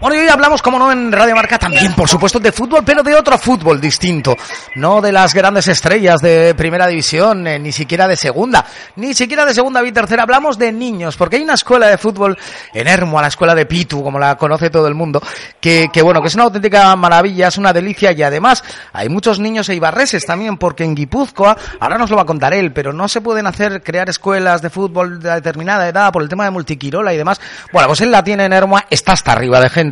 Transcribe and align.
Bueno, 0.00 0.14
y 0.14 0.20
hoy 0.20 0.28
hablamos, 0.28 0.62
como 0.62 0.78
no, 0.78 0.92
en 0.92 1.10
Radio 1.10 1.34
Marca 1.34 1.58
también, 1.58 1.92
por 1.94 2.08
supuesto, 2.08 2.38
de 2.38 2.52
fútbol, 2.52 2.84
pero 2.86 3.02
de 3.02 3.16
otro 3.16 3.36
fútbol 3.36 3.80
distinto. 3.80 4.36
No 4.76 5.00
de 5.00 5.10
las 5.10 5.34
grandes 5.34 5.66
estrellas 5.66 6.20
de 6.20 6.54
primera 6.54 6.86
división, 6.86 7.44
eh, 7.48 7.58
ni 7.58 7.72
siquiera 7.72 8.06
de 8.06 8.14
segunda, 8.14 8.64
ni 8.94 9.12
siquiera 9.12 9.44
de 9.44 9.54
segunda 9.54 9.84
y 9.84 9.90
tercera. 9.90 10.22
Hablamos 10.22 10.56
de 10.56 10.70
niños, 10.70 11.16
porque 11.16 11.34
hay 11.34 11.42
una 11.42 11.54
escuela 11.54 11.88
de 11.88 11.98
fútbol 11.98 12.38
en 12.72 12.86
Hermo, 12.86 13.20
la 13.20 13.26
escuela 13.26 13.56
de 13.56 13.66
Pitu, 13.66 14.04
como 14.04 14.20
la 14.20 14.36
conoce 14.36 14.70
todo 14.70 14.86
el 14.86 14.94
mundo, 14.94 15.20
que, 15.60 15.88
que 15.92 16.00
bueno, 16.00 16.22
que 16.22 16.28
es 16.28 16.34
una 16.36 16.44
auténtica 16.44 16.94
maravilla, 16.94 17.48
es 17.48 17.58
una 17.58 17.72
delicia 17.72 18.12
y 18.12 18.22
además 18.22 18.62
hay 18.92 19.08
muchos 19.08 19.40
niños 19.40 19.68
eibarreses 19.68 20.24
también, 20.24 20.58
porque 20.58 20.84
en 20.84 20.94
Guipúzcoa, 20.94 21.56
ahora 21.80 21.98
nos 21.98 22.08
lo 22.08 22.14
va 22.14 22.22
a 22.22 22.26
contar 22.26 22.54
él, 22.54 22.72
pero 22.72 22.92
no 22.92 23.08
se 23.08 23.20
pueden 23.20 23.48
hacer, 23.48 23.82
crear 23.82 24.08
escuelas 24.08 24.62
de 24.62 24.70
fútbol 24.70 25.18
de 25.18 25.32
determinada 25.32 25.88
edad 25.88 26.12
por 26.12 26.22
el 26.22 26.28
tema 26.28 26.44
de 26.44 26.52
multiquirola 26.52 27.12
y 27.12 27.16
demás. 27.16 27.40
Bueno, 27.72 27.88
pues 27.88 28.00
él 28.00 28.12
la 28.12 28.22
tiene 28.22 28.44
en 28.44 28.52
Hermo, 28.52 28.78
está 28.90 29.14
hasta 29.14 29.32
arriba 29.32 29.60
de 29.60 29.68
gente 29.68 29.87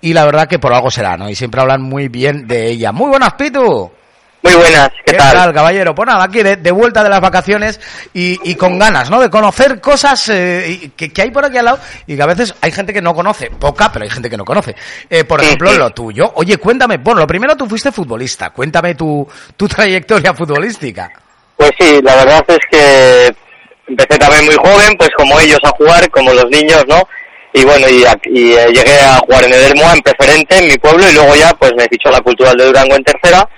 y 0.00 0.12
la 0.12 0.24
verdad 0.24 0.46
que 0.48 0.58
por 0.58 0.72
algo 0.72 0.90
será, 0.90 1.16
¿no? 1.16 1.28
Y 1.28 1.34
siempre 1.34 1.60
hablan 1.60 1.82
muy 1.82 2.08
bien 2.08 2.46
de 2.46 2.68
ella. 2.68 2.92
Muy 2.92 3.08
buenas, 3.08 3.34
Pitu. 3.34 3.90
Muy 4.42 4.52
buenas, 4.56 4.90
¿qué, 5.06 5.12
¿Qué 5.12 5.16
tal? 5.16 5.54
caballero? 5.54 5.94
Pues 5.94 6.06
nada, 6.06 6.22
aquí 6.24 6.42
de, 6.42 6.56
de 6.56 6.70
vuelta 6.70 7.02
de 7.02 7.08
las 7.08 7.22
vacaciones 7.22 7.80
y, 8.12 8.38
y 8.50 8.54
con 8.56 8.78
ganas, 8.78 9.08
¿no? 9.10 9.18
De 9.18 9.30
conocer 9.30 9.80
cosas 9.80 10.28
eh, 10.28 10.90
que, 10.94 11.10
que 11.10 11.22
hay 11.22 11.30
por 11.30 11.46
aquí 11.46 11.56
al 11.56 11.64
lado 11.64 11.78
y 12.06 12.14
que 12.14 12.22
a 12.22 12.26
veces 12.26 12.54
hay 12.60 12.70
gente 12.70 12.92
que 12.92 13.00
no 13.00 13.14
conoce, 13.14 13.48
poca, 13.58 13.90
pero 13.90 14.04
hay 14.04 14.10
gente 14.10 14.28
que 14.28 14.36
no 14.36 14.44
conoce. 14.44 14.74
Eh, 15.08 15.24
por 15.24 15.40
Sí, 15.40 15.46
ejemplo, 15.46 15.70
sí. 15.70 15.78
lo 15.78 15.88
tuyo. 15.92 16.30
Oye, 16.34 16.58
cuéntame, 16.58 16.98
bueno, 16.98 17.20
lo 17.20 17.26
primero 17.26 17.56
tú 17.56 17.66
fuiste 17.66 17.90
futbolista, 17.90 18.50
cuéntame 18.50 18.94
tu, 18.94 19.26
tu 19.56 19.66
trayectoria 19.68 20.34
futbolística. 20.34 21.10
Pues 21.56 21.70
sí, 21.80 22.00
la 22.02 22.14
verdad 22.16 22.44
es 22.48 22.58
que 22.70 23.34
empecé 23.86 24.18
también 24.18 24.44
muy 24.44 24.56
joven, 24.56 24.94
pues 24.98 25.08
como 25.16 25.40
ellos 25.40 25.58
a 25.64 25.70
jugar, 25.70 26.10
como 26.10 26.34
los 26.34 26.50
niños, 26.50 26.84
¿no? 26.86 27.02
Y 27.56 27.64
bueno, 27.64 27.88
y, 27.88 28.04
a- 28.04 28.18
y, 28.24 28.52
eh, 28.52 28.66
llegué 28.72 28.98
a 29.00 29.18
jugar 29.18 29.44
en 29.44 29.52
el 29.54 29.62
Hermoa, 29.70 29.94
en 29.94 30.00
preferente, 30.02 30.58
en 30.58 30.66
mi 30.68 30.76
pueblo, 30.76 31.08
y 31.08 31.14
luego 31.14 31.34
ya 31.36 31.50
pues 31.54 31.72
me 31.78 31.84
fichó 31.84 32.10
la 32.10 32.20
Cultural 32.20 32.56
de 32.56 32.64
Durango 32.66 32.96
en 32.96 33.04
tercera. 33.04 33.48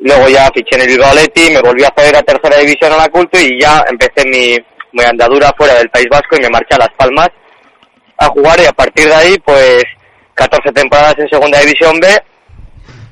Luego 0.00 0.28
ya 0.28 0.48
fiché 0.54 0.76
en 0.76 0.80
el 0.82 0.88
Bilbao 0.88 1.12
me 1.14 1.60
volví 1.60 1.84
a 1.84 1.88
hacer 1.94 2.16
a 2.16 2.22
tercera 2.22 2.56
división 2.56 2.92
a 2.92 2.96
la 2.96 3.08
Culto 3.08 3.38
y 3.38 3.60
ya 3.60 3.84
empecé 3.88 4.26
mi, 4.28 4.56
mi 4.92 5.04
andadura 5.04 5.52
fuera 5.56 5.74
del 5.74 5.90
País 5.90 6.06
Vasco 6.10 6.36
y 6.36 6.40
me 6.40 6.48
marché 6.48 6.74
a 6.74 6.78
Las 6.78 6.88
Palmas 6.96 7.28
a 8.18 8.26
jugar 8.28 8.58
y 8.60 8.64
a 8.66 8.72
partir 8.72 9.06
de 9.06 9.14
ahí 9.14 9.36
pues 9.44 9.82
14 10.34 10.72
temporadas 10.72 11.14
en 11.18 11.28
segunda 11.28 11.60
división 11.60 12.00
B 12.00 12.08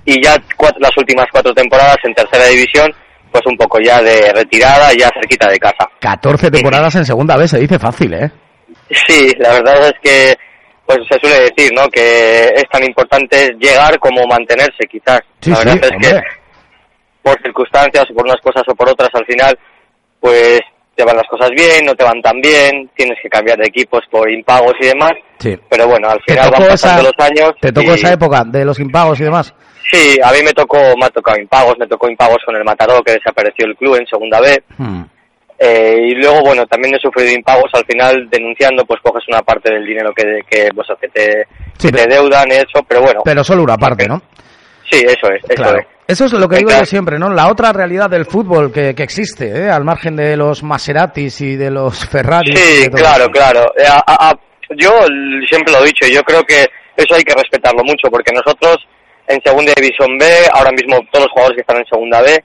y 0.07 0.25
ya 0.25 0.35
cuat- 0.57 0.77
las 0.81 0.97
últimas 0.97 1.27
cuatro 1.31 1.53
temporadas 1.55 1.97
en 2.05 2.15
tercera 2.15 2.47
división 2.47 2.93
pues 3.31 3.43
un 3.47 3.57
poco 3.57 3.79
ya 3.81 4.01
de 4.03 4.33
retirada 4.33 4.93
ya 4.93 5.11
cerquita 5.15 5.49
de 5.49 5.59
casa 5.59 5.89
14 6.01 6.51
temporadas 6.51 6.95
en 6.97 7.05
segunda 7.05 7.37
vez, 7.37 7.51
se 7.51 7.59
dice 7.61 7.79
fácil, 7.79 8.15
¿eh? 8.15 8.31
Sí 9.07 9.33
la 9.39 9.53
verdad 9.55 9.87
es 9.89 9.95
que 10.03 10.35
pues 10.87 10.99
se 11.09 11.19
suele 11.21 11.41
decir 11.51 11.73
no 11.75 11.89
que 11.89 12.47
es 12.55 12.65
tan 12.71 12.83
importante 12.85 13.55
llegar 13.59 13.99
como 13.99 14.27
mantenerse 14.27 14.87
quizás 14.91 15.21
Sí, 15.41 15.51
la 15.51 15.57
sí, 15.57 15.65
verdad 15.69 15.85
es 15.85 15.93
hombre. 15.93 16.11
que 16.11 16.21
por 17.23 17.43
circunstancias 17.43 18.05
o 18.11 18.15
por 18.15 18.25
unas 18.25 18.41
cosas 18.41 18.63
o 18.67 18.75
por 18.75 18.89
otras 18.89 19.11
al 19.15 19.27
final 19.27 19.59
pues 20.19 20.61
te 20.97 21.05
van 21.05 21.17
las 21.17 21.27
cosas 21.29 21.51
bien 21.51 21.85
no 21.87 21.95
te 21.95 22.05
van 22.05 22.21
tan 22.23 22.41
bien 22.41 22.91
tienes 22.97 23.17
que 23.23 23.29
cambiar 23.29 23.59
de 23.59 23.67
equipos 23.69 24.01
por 24.11 24.31
impagos 24.31 24.75
y 24.81 24.87
demás 24.87 25.13
Sí. 25.39 25.57
pero 25.71 25.87
bueno 25.89 26.09
al 26.11 26.19
¿Te 26.27 26.35
final 26.35 26.51
van 26.51 26.69
pasando 26.69 27.01
esa, 27.01 27.11
los 27.17 27.27
años 27.27 27.53
¿Te 27.61 27.73
tocó 27.73 27.93
y- 27.93 27.95
esa 27.95 28.13
época 28.13 28.43
de 28.45 28.65
los 28.65 28.79
impagos 28.79 29.19
y 29.21 29.25
demás? 29.25 29.55
Sí, 29.91 30.19
a 30.23 30.31
mí 30.33 30.39
me 30.45 30.53
tocó, 30.53 30.77
me 30.99 31.07
ha 31.07 31.09
tocado 31.09 31.37
impagos, 31.41 31.75
me 31.79 31.87
tocó 31.87 32.09
impagos 32.09 32.37
con 32.47 32.55
el 32.55 32.63
Matador 32.63 33.03
que 33.03 33.13
desapareció 33.15 33.67
el 33.67 33.75
club 33.77 33.97
en 33.97 34.07
segunda 34.07 34.39
B. 34.41 34.63
Hmm. 34.79 35.03
Eh, 35.63 36.07
y 36.09 36.15
luego, 36.15 36.41
bueno, 36.41 36.65
también 36.67 36.95
he 36.95 36.99
sufrido 36.99 37.31
impagos 37.33 37.71
al 37.75 37.85
final 37.85 38.29
denunciando, 38.31 38.83
pues 38.87 38.99
coges 39.03 39.23
una 39.29 39.43
parte 39.43 39.71
del 39.71 39.85
dinero 39.85 40.11
que, 40.17 40.41
que, 40.49 40.71
pues, 40.75 40.89
que 40.99 41.09
te, 41.09 41.45
Sí, 41.77 41.89
que 41.93 41.99
te 42.03 42.09
deudan, 42.09 42.51
eso, 42.51 42.83
pero 42.89 43.03
bueno. 43.03 43.21
Pero 43.25 43.45
solo 43.45 43.63
una 43.65 43.77
parte, 43.77 44.07
¿no? 44.09 44.23
Sí, 44.91 45.03
eso 45.07 45.31
es, 45.31 45.45
eso 45.45 45.63
Claro. 45.63 45.79
es. 45.81 45.87
Eso 46.09 46.25
es 46.25 46.33
lo 46.33 46.49
que 46.49 46.57
digo 46.57 46.71
yo 46.71 46.85
siempre, 46.87 47.19
¿no? 47.19 47.29
La 47.31 47.49
otra 47.49 47.73
realidad 47.73 48.09
del 48.11 48.25
fútbol 48.25 48.73
que, 48.73 48.95
que 48.97 49.03
existe, 49.05 49.47
¿eh? 49.67 49.71
Al 49.71 49.85
margen 49.85 50.17
de 50.17 50.37
los 50.37 50.63
Maseratis 50.65 51.41
y 51.43 51.55
de 51.57 51.71
los 51.71 52.05
Ferraris. 52.09 52.59
Sí, 52.59 52.89
claro, 52.91 53.25
eso. 53.25 53.31
claro. 53.31 53.61
Eh, 53.77 53.85
a- 53.87 54.03
a- 54.05 54.31
a- 54.31 54.39
yo 54.77 54.91
siempre 55.49 55.73
lo 55.73 55.81
he 55.83 55.87
dicho, 55.87 56.09
yo 56.09 56.23
creo 56.23 56.43
que 56.43 56.67
eso 56.97 57.15
hay 57.15 57.23
que 57.23 57.35
respetarlo 57.35 57.83
mucho, 57.85 58.09
porque 58.11 58.33
nosotros 58.33 58.77
en 59.29 59.41
segunda 59.45 59.73
división 59.77 60.17
B, 60.19 60.25
ahora 60.53 60.71
mismo 60.73 60.99
todos 61.13 61.27
los 61.27 61.33
jugadores 61.33 61.55
que 61.57 61.61
están 61.61 61.77
en 61.77 61.87
segunda 61.87 62.23
B, 62.23 62.43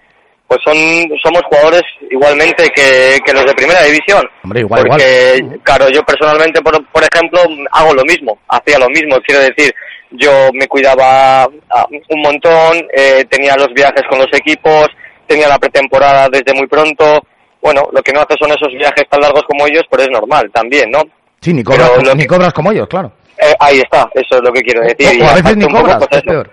pues 0.47 0.59
son 0.63 0.75
somos 1.23 1.41
jugadores 1.49 1.81
igualmente 2.11 2.69
que, 2.75 3.19
que 3.25 3.33
los 3.33 3.45
de 3.45 3.53
primera 3.53 3.81
división. 3.83 4.23
Hombre, 4.43 4.59
igual, 4.61 4.83
porque, 4.87 5.35
igual. 5.39 5.59
claro, 5.63 5.89
yo 5.89 6.03
personalmente, 6.03 6.61
por, 6.61 6.73
por 6.91 7.03
ejemplo, 7.03 7.39
hago 7.71 7.93
lo 7.93 8.03
mismo, 8.03 8.37
hacía 8.47 8.77
lo 8.79 8.87
mismo, 8.89 9.17
quiero 9.25 9.41
decir, 9.41 9.73
yo 10.11 10.49
me 10.53 10.67
cuidaba 10.67 11.43
ah, 11.71 11.85
un 11.89 12.21
montón, 12.21 12.87
eh, 12.95 13.25
tenía 13.29 13.55
los 13.55 13.69
viajes 13.73 14.03
con 14.09 14.19
los 14.19 14.31
equipos, 14.33 14.87
tenía 15.27 15.47
la 15.47 15.57
pretemporada 15.57 16.29
desde 16.29 16.53
muy 16.53 16.67
pronto, 16.67 17.21
bueno, 17.61 17.89
lo 17.91 18.01
que 18.03 18.13
no 18.13 18.21
hace 18.21 18.35
son 18.39 18.51
esos 18.51 18.71
viajes 18.77 19.03
tan 19.09 19.21
largos 19.21 19.43
como 19.47 19.65
ellos, 19.65 19.83
pero 19.89 20.03
es 20.03 20.09
normal 20.09 20.49
también, 20.53 20.91
¿no? 20.91 21.01
Sí, 21.41 21.53
ni 21.53 21.63
cobras, 21.63 21.81
Pero 21.89 21.95
como- 21.95 22.07
lo 22.09 22.15
ni 22.15 22.21
que- 22.21 22.27
cobras 22.27 22.53
como 22.53 22.71
ellos, 22.71 22.87
claro. 22.87 23.11
Eh, 23.37 23.53
ahí 23.59 23.79
está, 23.79 24.07
eso 24.13 24.35
es 24.35 24.41
lo 24.41 24.53
que 24.53 24.61
quiero 24.61 24.81
decir. 24.81 25.21
O- 25.21 25.25
o 25.25 25.29
a 25.29 25.33
veces 25.35 25.57
ni 25.57 25.65
un 25.65 25.71
poco, 25.71 25.81
cobras, 25.83 25.97
pues, 26.07 26.21
es 26.21 26.23
peor. 26.23 26.49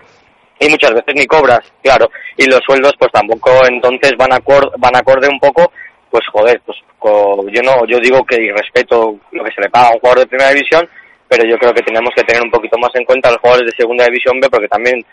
Y 0.59 0.69
muchas 0.69 0.91
veces 0.91 1.13
ni 1.15 1.25
cobras, 1.25 1.59
claro. 1.81 2.09
Y 2.37 2.45
los 2.45 2.59
sueldos, 2.65 2.93
pues 2.97 3.11
tampoco, 3.11 3.51
entonces 3.67 4.13
van 4.17 4.33
acorde, 4.33 4.69
van 4.77 4.95
acorde 4.95 5.27
un 5.27 5.39
poco, 5.39 5.71
pues 6.09 6.23
joder, 6.31 6.61
pues 6.65 6.77
co- 6.99 7.45
yo 7.51 7.61
no, 7.61 7.85
yo 7.87 7.99
digo 7.99 8.23
que 8.23 8.41
y 8.41 8.49
respeto 8.51 9.15
lo 9.31 9.43
que 9.43 9.51
se 9.53 9.61
le 9.61 9.69
paga 9.69 9.87
a 9.89 9.93
un 9.93 9.99
jugador 9.99 10.19
de 10.19 10.27
primera 10.27 10.51
división, 10.51 10.87
pero 11.27 11.43
yo 11.49 11.57
creo 11.57 11.73
que 11.73 11.81
tenemos 11.81 12.11
que 12.15 12.23
tener 12.23 12.41
un 12.43 12.51
poquito 12.51 12.77
más 12.77 12.91
en 12.95 13.03
cuenta 13.05 13.29
a 13.29 13.31
los 13.33 13.41
jugadores 13.41 13.71
de 13.71 13.77
segunda 13.77 14.05
división 14.05 14.39
B, 14.39 14.47
porque 14.49 14.67
también 14.67 15.03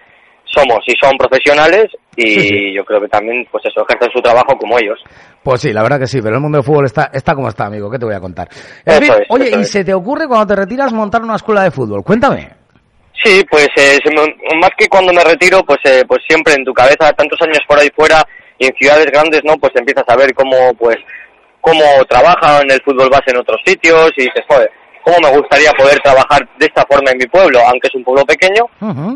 somos 0.45 0.81
y 0.87 0.95
son 1.01 1.17
profesionales 1.17 1.87
y 2.17 2.23
Sí, 2.27 2.41
sí. 2.49 2.75
yo 2.75 2.85
creo 2.85 3.01
que 3.01 3.09
también, 3.09 3.47
pues 3.51 3.65
eso, 3.65 3.85
ejercen 3.89 4.11
su 4.13 4.21
trabajo 4.21 4.57
como 4.59 4.79
ellos. 4.79 4.99
Pues 5.43 5.61
sí, 5.63 5.73
la 5.73 5.83
verdad 5.83 5.99
que 6.01 6.07
sí, 6.07 6.21
pero 6.21 6.35
el 6.37 6.43
mundo 6.43 6.59
del 6.59 6.65
fútbol 6.65 6.85
está, 6.87 7.11
está 7.13 7.35
como 7.35 7.49
está, 7.49 7.67
amigo, 7.67 7.91
¿qué 7.91 7.99
te 7.99 8.05
voy 8.05 8.15
a 8.15 8.21
contar? 8.21 8.49
En 8.85 9.03
Eso 9.03 9.13
fin, 9.15 9.23
es, 9.23 9.27
oye, 9.31 9.51
¿y 9.57 9.61
es. 9.63 9.71
se 9.71 9.85
te 9.85 9.95
ocurre 9.95 10.27
cuando 10.27 10.47
te 10.47 10.57
retiras 10.61 10.93
montar 10.93 11.23
una 11.23 11.37
escuela 11.37 11.63
de 11.63 11.71
fútbol? 11.71 12.03
Cuéntame. 12.05 12.60
Sí, 13.23 13.45
pues 13.51 13.69
eh, 13.77 13.99
más 14.61 14.71
que 14.79 14.89
cuando 14.89 15.13
me 15.13 15.23
retiro, 15.23 15.63
pues 15.65 15.79
eh, 15.85 16.05
pues 16.07 16.21
siempre 16.27 16.55
en 16.55 16.65
tu 16.65 16.73
cabeza, 16.73 17.13
tantos 17.13 17.41
años 17.43 17.61
por 17.69 17.79
ahí 17.79 17.91
fuera 17.95 18.25
y 18.59 18.67
en 18.67 18.75
ciudades 18.77 19.07
grandes, 19.07 19.43
¿no? 19.45 19.57
Pues 19.57 19.73
empiezas 19.75 20.05
a 20.09 20.17
ver 20.17 20.33
cómo, 20.35 20.73
pues, 20.75 20.97
cómo 21.61 21.83
trabajan 22.09 22.71
el 22.71 22.81
fútbol 22.83 23.11
base 23.11 23.31
en 23.31 23.39
otros 23.39 23.61
sitios 23.65 24.11
y 24.17 24.23
dices, 24.23 24.45
joder, 24.49 24.71
cómo 25.03 25.19
me 25.21 25.37
gustaría 25.37 25.73
poder 25.73 25.99
trabajar 26.01 26.49
de 26.59 26.67
esta 26.67 26.85
forma 26.87 27.11
en 27.11 27.19
mi 27.19 27.27
pueblo, 27.27 27.61
aunque 27.67 27.89
es 27.89 27.95
un 27.95 28.05
pueblo 28.05 28.25
pequeño, 28.25 28.65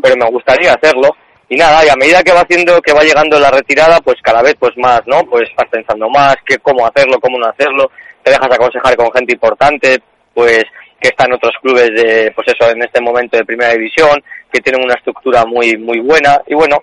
pero 0.01 0.15
me 0.15 0.29
gustaría 0.29 0.73
hacerlo. 0.73 1.09
Y 1.47 1.55
nada, 1.55 1.85
y 1.85 1.89
a 1.89 1.95
medida 1.95 2.23
que 2.23 2.33
va 2.33 2.41
haciendo, 2.41 2.81
que 2.81 2.93
va 2.93 3.03
llegando 3.03 3.39
la 3.39 3.51
retirada, 3.51 3.99
pues 4.01 4.17
cada 4.23 4.41
vez 4.41 4.55
pues 4.59 4.75
más, 4.77 5.01
¿no? 5.05 5.23
Pues 5.25 5.43
vas 5.55 5.69
pensando 5.69 6.09
más, 6.09 6.35
que 6.45 6.57
cómo 6.57 6.85
hacerlo, 6.85 7.19
cómo 7.19 7.37
no 7.37 7.47
hacerlo, 7.47 7.91
te 8.23 8.31
dejas 8.31 8.51
aconsejar 8.51 8.95
con 8.95 9.11
gente 9.11 9.33
importante, 9.33 9.99
pues 10.33 10.63
que 11.05 11.09
está 11.09 11.25
en 11.25 11.33
otros 11.33 11.53
clubes 11.61 11.89
de, 11.95 12.31
pues 12.35 12.47
eso, 12.47 12.71
en 12.71 12.81
este 12.81 12.99
momento 12.99 13.37
de 13.37 13.45
primera 13.45 13.73
división, 13.73 14.17
que 14.51 14.59
tienen 14.59 14.83
una 14.83 14.95
estructura 14.95 15.45
muy, 15.45 15.77
muy 15.77 15.99
buena, 15.99 16.41
y 16.47 16.55
bueno, 16.55 16.77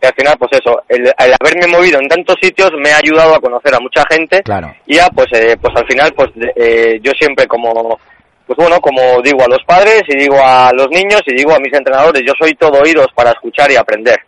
que 0.00 0.06
al 0.06 0.14
final, 0.14 0.36
pues 0.38 0.52
eso, 0.52 0.80
el, 0.88 1.06
el 1.06 1.34
haberme 1.40 1.66
movido 1.66 1.98
en 1.98 2.06
tantos 2.08 2.36
sitios 2.40 2.70
me 2.78 2.92
ha 2.92 2.98
ayudado 2.98 3.34
a 3.34 3.40
conocer 3.40 3.74
a 3.74 3.80
mucha 3.80 4.04
gente, 4.08 4.42
Claro. 4.44 4.72
y 4.86 4.94
ya, 4.94 5.08
pues, 5.12 5.26
eh, 5.32 5.56
pues 5.60 5.74
al 5.76 5.86
final, 5.88 6.12
pues 6.14 6.30
de- 6.36 6.52
eh, 6.54 7.00
yo 7.02 7.10
siempre 7.18 7.46
como, 7.48 7.98
pues 8.46 8.56
bueno, 8.56 8.78
como 8.80 9.00
digo 9.22 9.42
a 9.42 9.48
los 9.48 9.64
padres 9.66 10.02
y 10.06 10.16
digo 10.18 10.36
a 10.40 10.70
los 10.72 10.88
niños 10.90 11.22
y 11.26 11.34
digo 11.34 11.52
a 11.52 11.58
mis 11.58 11.72
entrenadores, 11.72 12.22
yo 12.24 12.32
soy 12.38 12.54
todo 12.54 12.78
oídos 12.80 13.08
para 13.16 13.30
escuchar 13.30 13.72
y 13.72 13.76
aprender. 13.76 14.18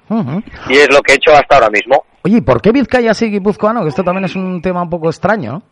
Y 0.69 0.77
es 0.79 0.89
lo 0.91 1.01
que 1.03 1.13
he 1.13 1.17
hecho 1.17 1.33
hasta 1.33 1.57
ahora 1.57 1.69
mismo. 1.71 2.03
Oye, 2.25 2.39
¿y 2.39 2.41
por 2.41 2.61
qué 2.61 2.73
Vizcaya 2.73 3.15
sí 3.15 3.31
guipuzcoano? 3.31 3.83
Que 3.83 3.91
esto 3.91 4.03
también 4.03 4.25
es 4.25 4.35
un 4.35 4.61
tema 4.61 4.83
un 4.83 4.91
poco 4.91 5.09
extraño, 5.11 5.53
¿no? 5.53 5.63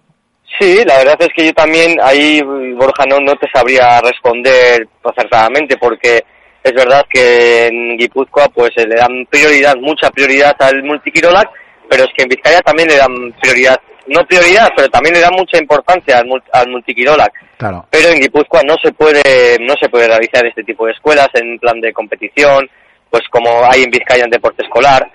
Sí, 0.58 0.84
la 0.84 0.98
verdad 0.98 1.16
es 1.20 1.28
que 1.34 1.46
yo 1.46 1.52
también 1.52 1.98
ahí, 2.02 2.40
Borja, 2.42 3.04
no, 3.08 3.18
no 3.18 3.34
te 3.36 3.48
sabría 3.52 4.00
responder 4.00 4.86
acertadamente 5.02 5.76
porque 5.76 6.22
es 6.62 6.72
verdad 6.72 7.04
que 7.10 7.66
en 7.66 7.96
Guipúzcoa 7.96 8.48
pues 8.48 8.70
eh, 8.76 8.86
le 8.86 8.94
dan 8.94 9.26
prioridad, 9.28 9.76
mucha 9.76 10.10
prioridad 10.10 10.54
al 10.60 10.82
multiquirolac, 10.82 11.50
pero 11.88 12.04
es 12.04 12.10
que 12.16 12.22
en 12.22 12.28
Vizcaya 12.28 12.60
también 12.60 12.88
le 12.88 12.96
dan 12.96 13.34
prioridad, 13.40 13.80
no 14.06 14.24
prioridad, 14.26 14.70
pero 14.76 14.88
también 14.88 15.14
le 15.14 15.20
dan 15.20 15.34
mucha 15.34 15.58
importancia 15.58 16.18
al, 16.18 16.42
al 16.52 16.68
multiquirolac. 16.68 17.32
Claro. 17.56 17.86
pero 17.88 18.08
en 18.08 18.20
Guipúzcoa 18.20 18.62
no 18.66 18.74
se 18.82 18.92
puede 18.92 19.58
no 19.60 19.74
se 19.80 19.88
puede 19.88 20.08
realizar 20.08 20.44
este 20.44 20.64
tipo 20.64 20.86
de 20.86 20.92
escuelas 20.92 21.28
en 21.34 21.56
plan 21.58 21.80
de 21.80 21.92
competición 21.92 22.68
pues 23.08 23.22
como 23.30 23.48
hay 23.70 23.84
en 23.84 23.90
Vizcaya 23.90 24.24
en 24.24 24.30
deporte 24.30 24.64
escolar 24.64 25.08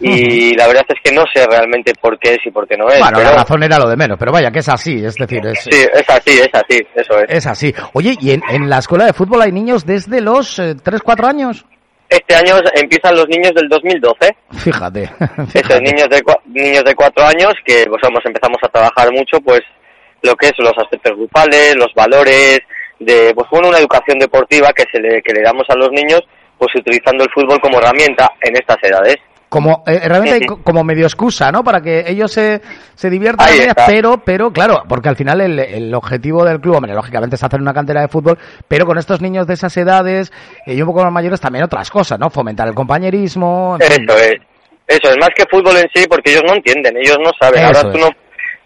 y 0.00 0.54
la 0.54 0.66
verdad 0.66 0.84
es 0.88 1.00
que 1.02 1.12
no 1.12 1.24
sé 1.34 1.46
realmente 1.46 1.92
por 2.00 2.18
qué 2.18 2.34
es 2.34 2.38
y 2.46 2.50
por 2.50 2.66
qué 2.68 2.76
no 2.76 2.88
es 2.88 2.98
Bueno, 2.98 3.16
pero 3.18 3.30
la 3.30 3.36
razón 3.36 3.62
era 3.62 3.78
lo 3.78 3.88
de 3.88 3.96
menos, 3.96 4.18
pero 4.18 4.32
vaya, 4.32 4.50
que 4.50 4.58
es 4.58 4.68
así, 4.68 5.04
es 5.04 5.14
decir, 5.14 5.46
es, 5.46 5.60
sí 5.64 5.70
es 5.70 6.08
así 6.10 6.38
es 6.38 6.50
así 6.52 6.86
eso 6.94 7.18
es 7.20 7.26
es 7.30 7.46
así. 7.46 7.74
Oye, 7.94 8.16
¿y 8.20 8.32
en, 8.32 8.42
en 8.48 8.68
la 8.68 8.78
escuela 8.78 9.06
de 9.06 9.12
fútbol 9.12 9.42
hay 9.42 9.52
niños 9.52 9.86
desde 9.86 10.20
los 10.20 10.58
eh, 10.58 10.74
3, 10.82 11.00
4 11.02 11.26
años? 11.26 11.64
este 12.08 12.34
año 12.36 12.54
empiezan 12.74 13.16
los 13.16 13.26
niños 13.28 13.52
del 13.54 13.68
2012 13.68 14.36
Fíjate. 14.58 15.02
esos 15.20 15.50
fíjate. 15.52 15.80
niños 15.80 16.08
de 16.08 16.22
niños 16.46 16.84
de 16.84 16.94
cuatro 16.94 17.24
años 17.24 17.52
que 17.64 17.84
pues 17.88 18.00
vamos 18.02 18.20
empezamos 18.24 18.58
a 18.62 18.68
trabajar 18.68 19.10
mucho 19.12 19.40
pues 19.40 19.60
lo 20.22 20.34
que 20.36 20.46
es 20.46 20.52
los 20.58 20.72
aspectos 20.78 21.16
grupales 21.16 21.74
los 21.76 21.92
valores 21.94 22.60
de 23.00 23.32
pues 23.34 23.48
bueno, 23.50 23.68
una 23.68 23.78
educación 23.78 24.18
deportiva 24.18 24.72
que 24.72 24.84
se 24.92 25.00
le, 25.00 25.20
que 25.20 25.34
le 25.34 25.42
damos 25.42 25.64
a 25.68 25.74
los 25.74 25.90
niños 25.90 26.20
pues 26.58 26.70
utilizando 26.76 27.24
el 27.24 27.30
fútbol 27.34 27.60
como 27.60 27.78
herramienta 27.78 28.30
en 28.40 28.54
estas 28.56 28.78
edades 28.82 29.16
como 29.48 29.84
eh, 29.86 30.00
realmente 30.08 30.46
como 30.64 30.82
medio 30.82 31.06
excusa, 31.06 31.50
¿no? 31.52 31.62
Para 31.62 31.80
que 31.80 32.04
ellos 32.06 32.32
se, 32.32 32.60
se 32.94 33.10
diviertan, 33.10 33.48
pero, 33.86 34.22
pero 34.24 34.50
claro, 34.50 34.82
porque 34.88 35.08
al 35.08 35.16
final 35.16 35.40
el, 35.40 35.58
el, 35.58 35.94
objetivo 35.94 36.44
del 36.44 36.60
club, 36.60 36.76
hombre, 36.76 36.94
lógicamente 36.94 37.36
es 37.36 37.44
hacer 37.44 37.60
una 37.60 37.72
cantera 37.72 38.00
de 38.00 38.08
fútbol, 38.08 38.38
pero 38.66 38.86
con 38.86 38.98
estos 38.98 39.20
niños 39.20 39.46
de 39.46 39.54
esas 39.54 39.76
edades 39.76 40.32
y 40.66 40.80
un 40.80 40.88
poco 40.88 41.02
más 41.02 41.12
mayores 41.12 41.40
también 41.40 41.64
otras 41.64 41.90
cosas, 41.90 42.18
¿no? 42.18 42.28
Fomentar 42.30 42.66
el 42.68 42.74
compañerismo. 42.74 43.76
Eso 43.80 44.16
es, 44.16 44.34
eso 44.86 45.10
es 45.10 45.16
más 45.20 45.30
que 45.34 45.44
fútbol 45.50 45.76
en 45.76 45.88
sí, 45.94 46.06
porque 46.08 46.32
ellos 46.32 46.42
no 46.46 46.54
entienden, 46.54 46.96
ellos 46.96 47.18
no 47.22 47.30
saben. 47.40 47.64
Ahora 47.64 47.82
tú 47.82 47.98
no 47.98 48.08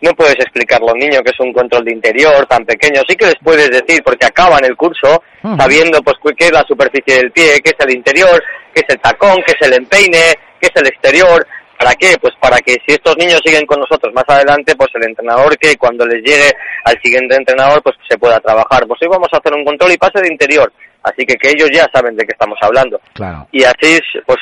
no 0.00 0.12
puedes 0.14 0.37
explicar 0.37 0.81
a 0.82 0.87
los 0.87 0.94
niños 0.94 1.20
que 1.25 1.31
es 1.31 1.41
un 1.41 1.52
control 1.52 1.85
de 1.85 1.93
interior 1.93 2.47
tan 2.47 2.64
pequeño. 2.64 3.02
Sí 3.08 3.17
que 3.17 3.26
les 3.26 3.38
puedes 3.43 3.70
decir, 3.70 4.02
porque 4.05 4.26
acaban 4.26 4.64
el 4.64 4.76
curso 4.76 5.23
sabiendo 5.58 6.02
pues 6.02 6.17
qué 6.37 6.47
es 6.47 6.52
la 6.52 6.64
superficie 6.67 7.17
del 7.17 7.31
pie, 7.32 7.61
qué 7.62 7.70
es 7.70 7.87
el 7.87 7.94
interior, 7.94 8.43
qué 8.75 8.81
es 8.81 8.94
el 8.94 9.00
tacón, 9.00 9.38
qué 9.47 9.52
es 9.58 9.67
el 9.67 9.75
empeine, 9.75 10.35
qué 10.61 10.69
es 10.69 10.76
el 10.76 10.87
exterior. 10.87 11.47
¿Para 11.79 11.94
qué? 11.94 12.14
Pues 12.20 12.35
para 12.38 12.58
que 12.58 12.73
si 12.87 12.93
estos 12.93 13.17
niños 13.17 13.41
siguen 13.43 13.64
con 13.64 13.81
nosotros 13.81 14.12
más 14.12 14.25
adelante, 14.29 14.76
pues 14.76 14.91
el 14.94 15.08
entrenador 15.08 15.56
que 15.56 15.76
cuando 15.76 16.05
les 16.06 16.23
llegue 16.23 16.53
al 16.85 17.00
siguiente 17.03 17.35
entrenador, 17.35 17.82
pues 17.82 17.96
se 18.06 18.19
pueda 18.19 18.38
trabajar. 18.41 18.87
Pues 18.87 19.00
hoy 19.00 19.08
vamos 19.08 19.29
a 19.32 19.38
hacer 19.38 19.55
un 19.55 19.64
control 19.64 19.93
y 19.93 19.96
pase 19.96 20.20
de 20.20 20.29
interior. 20.29 20.70
Así 21.03 21.25
que 21.25 21.37
que 21.37 21.49
ellos 21.49 21.70
ya 21.73 21.88
saben 21.94 22.14
de 22.17 22.26
qué 22.26 22.32
estamos 22.32 22.58
hablando. 22.61 23.00
Claro. 23.14 23.49
Y 23.53 23.64
así, 23.64 23.99
pues 24.26 24.38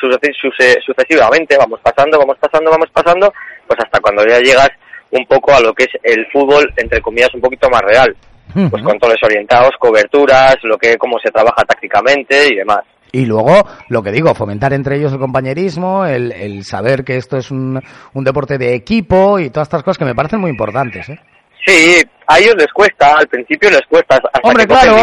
sucesivamente, 0.85 1.55
vamos 1.57 1.79
pasando, 1.81 2.19
vamos 2.19 2.37
pasando, 2.41 2.71
vamos 2.71 2.89
pasando, 2.91 3.33
pues 3.65 3.79
hasta 3.79 3.99
cuando 4.01 4.27
ya 4.27 4.39
llegas 4.39 4.69
un 5.11 5.25
poco 5.25 5.53
a 5.53 5.59
lo 5.59 5.73
que 5.73 5.85
es 5.85 5.89
el 6.03 6.25
fútbol, 6.31 6.71
entre 6.77 7.01
comillas, 7.01 7.33
un 7.33 7.41
poquito 7.41 7.69
más 7.69 7.81
real. 7.81 8.15
Pues 8.51 8.83
controles 8.83 9.21
orientados, 9.21 9.71
coberturas, 9.79 10.55
lo 10.63 10.75
que 10.77 10.97
cómo 10.97 11.17
se 11.23 11.29
trabaja 11.29 11.63
tácticamente 11.67 12.47
y 12.47 12.55
demás. 12.55 12.79
Y 13.11 13.25
luego, 13.25 13.67
lo 13.89 14.03
que 14.03 14.11
digo, 14.11 14.33
fomentar 14.33 14.73
entre 14.73 14.97
ellos 14.97 15.11
el 15.13 15.19
compañerismo, 15.19 16.05
el, 16.05 16.31
el 16.31 16.63
saber 16.63 17.03
que 17.03 17.17
esto 17.17 17.37
es 17.37 17.51
un, 17.51 17.81
un, 18.13 18.23
deporte 18.23 18.57
de 18.57 18.75
equipo 18.75 19.39
y 19.39 19.49
todas 19.49 19.67
estas 19.67 19.83
cosas 19.83 19.97
que 19.97 20.05
me 20.05 20.15
parecen 20.15 20.39
muy 20.39 20.51
importantes. 20.51 21.09
¿eh? 21.09 21.19
Sí, 21.65 22.01
a 22.27 22.39
ellos 22.39 22.55
les 22.57 22.71
cuesta, 22.71 23.15
al 23.15 23.27
principio 23.27 23.69
les 23.69 23.81
cuesta. 23.89 24.15
Hasta 24.15 24.39
Hombre, 24.43 24.67
claro, 24.67 24.97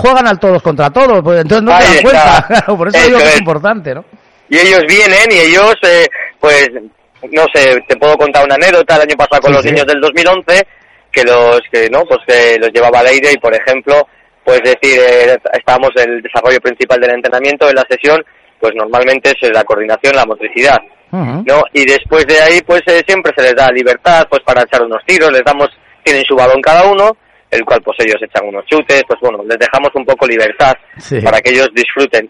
juegan 0.00 0.26
al 0.26 0.38
todos 0.38 0.62
contra 0.62 0.90
todos, 0.90 1.20
pues 1.22 1.40
entonces 1.40 1.62
no 1.62 1.76
se 1.80 1.94
dan 1.94 2.02
cuenta. 2.02 2.66
por 2.76 2.88
eso, 2.88 3.06
digo 3.06 3.18
que 3.18 3.24
es 3.24 3.38
importante, 3.38 3.94
¿no? 3.94 4.04
Y 4.48 4.56
ellos 4.56 4.82
vienen 4.88 5.30
y 5.30 5.50
ellos, 5.50 5.74
eh, 5.82 6.06
pues, 6.40 6.70
no 7.30 7.44
sé, 7.52 7.80
te 7.88 7.96
puedo 7.96 8.16
contar 8.16 8.44
una 8.44 8.54
anécdota 8.54 8.96
el 8.96 9.02
año 9.02 9.16
pasado 9.16 9.42
con 9.42 9.52
los 9.52 9.64
niños 9.64 9.86
del 9.86 10.00
2011 10.00 10.66
que 11.10 11.24
los 11.24 11.60
que 11.70 11.88
no, 11.90 12.02
pues 12.04 12.20
que 12.26 12.58
los 12.58 12.70
llevaba 12.72 13.00
al 13.00 13.08
aire 13.08 13.32
y 13.32 13.38
por 13.38 13.54
ejemplo, 13.54 14.06
pues 14.44 14.60
decir, 14.62 14.98
eh, 15.00 15.36
estábamos 15.52 15.90
en 15.96 16.10
el 16.10 16.22
desarrollo 16.22 16.60
principal 16.60 17.00
del 17.00 17.14
entrenamiento 17.14 17.68
en 17.68 17.76
la 17.76 17.86
sesión, 17.88 18.24
pues 18.60 18.74
normalmente 18.74 19.30
es 19.30 19.50
la 19.50 19.64
coordinación, 19.64 20.14
la 20.14 20.26
motricidad, 20.26 20.78
¿no? 21.10 21.62
Y 21.72 21.86
después 21.86 22.26
de 22.26 22.40
ahí, 22.40 22.60
pues 22.66 22.82
eh, 22.86 23.02
siempre 23.06 23.32
se 23.36 23.42
les 23.42 23.54
da 23.54 23.70
libertad, 23.70 24.26
pues 24.28 24.42
para 24.44 24.62
echar 24.62 24.82
unos 24.82 25.02
tiros, 25.06 25.32
les 25.32 25.42
damos, 25.44 25.68
tienen 26.02 26.24
su 26.24 26.34
balón 26.34 26.60
cada 26.60 26.84
uno, 26.90 27.16
el 27.50 27.64
cual 27.64 27.80
pues 27.82 27.96
ellos 28.00 28.20
echan 28.22 28.46
unos 28.46 28.64
chutes, 28.66 29.02
pues 29.06 29.20
bueno, 29.20 29.42
les 29.48 29.58
dejamos 29.58 29.90
un 29.94 30.04
poco 30.04 30.26
libertad 30.26 30.74
para 31.24 31.40
que 31.40 31.50
ellos 31.50 31.68
disfruten 31.74 32.28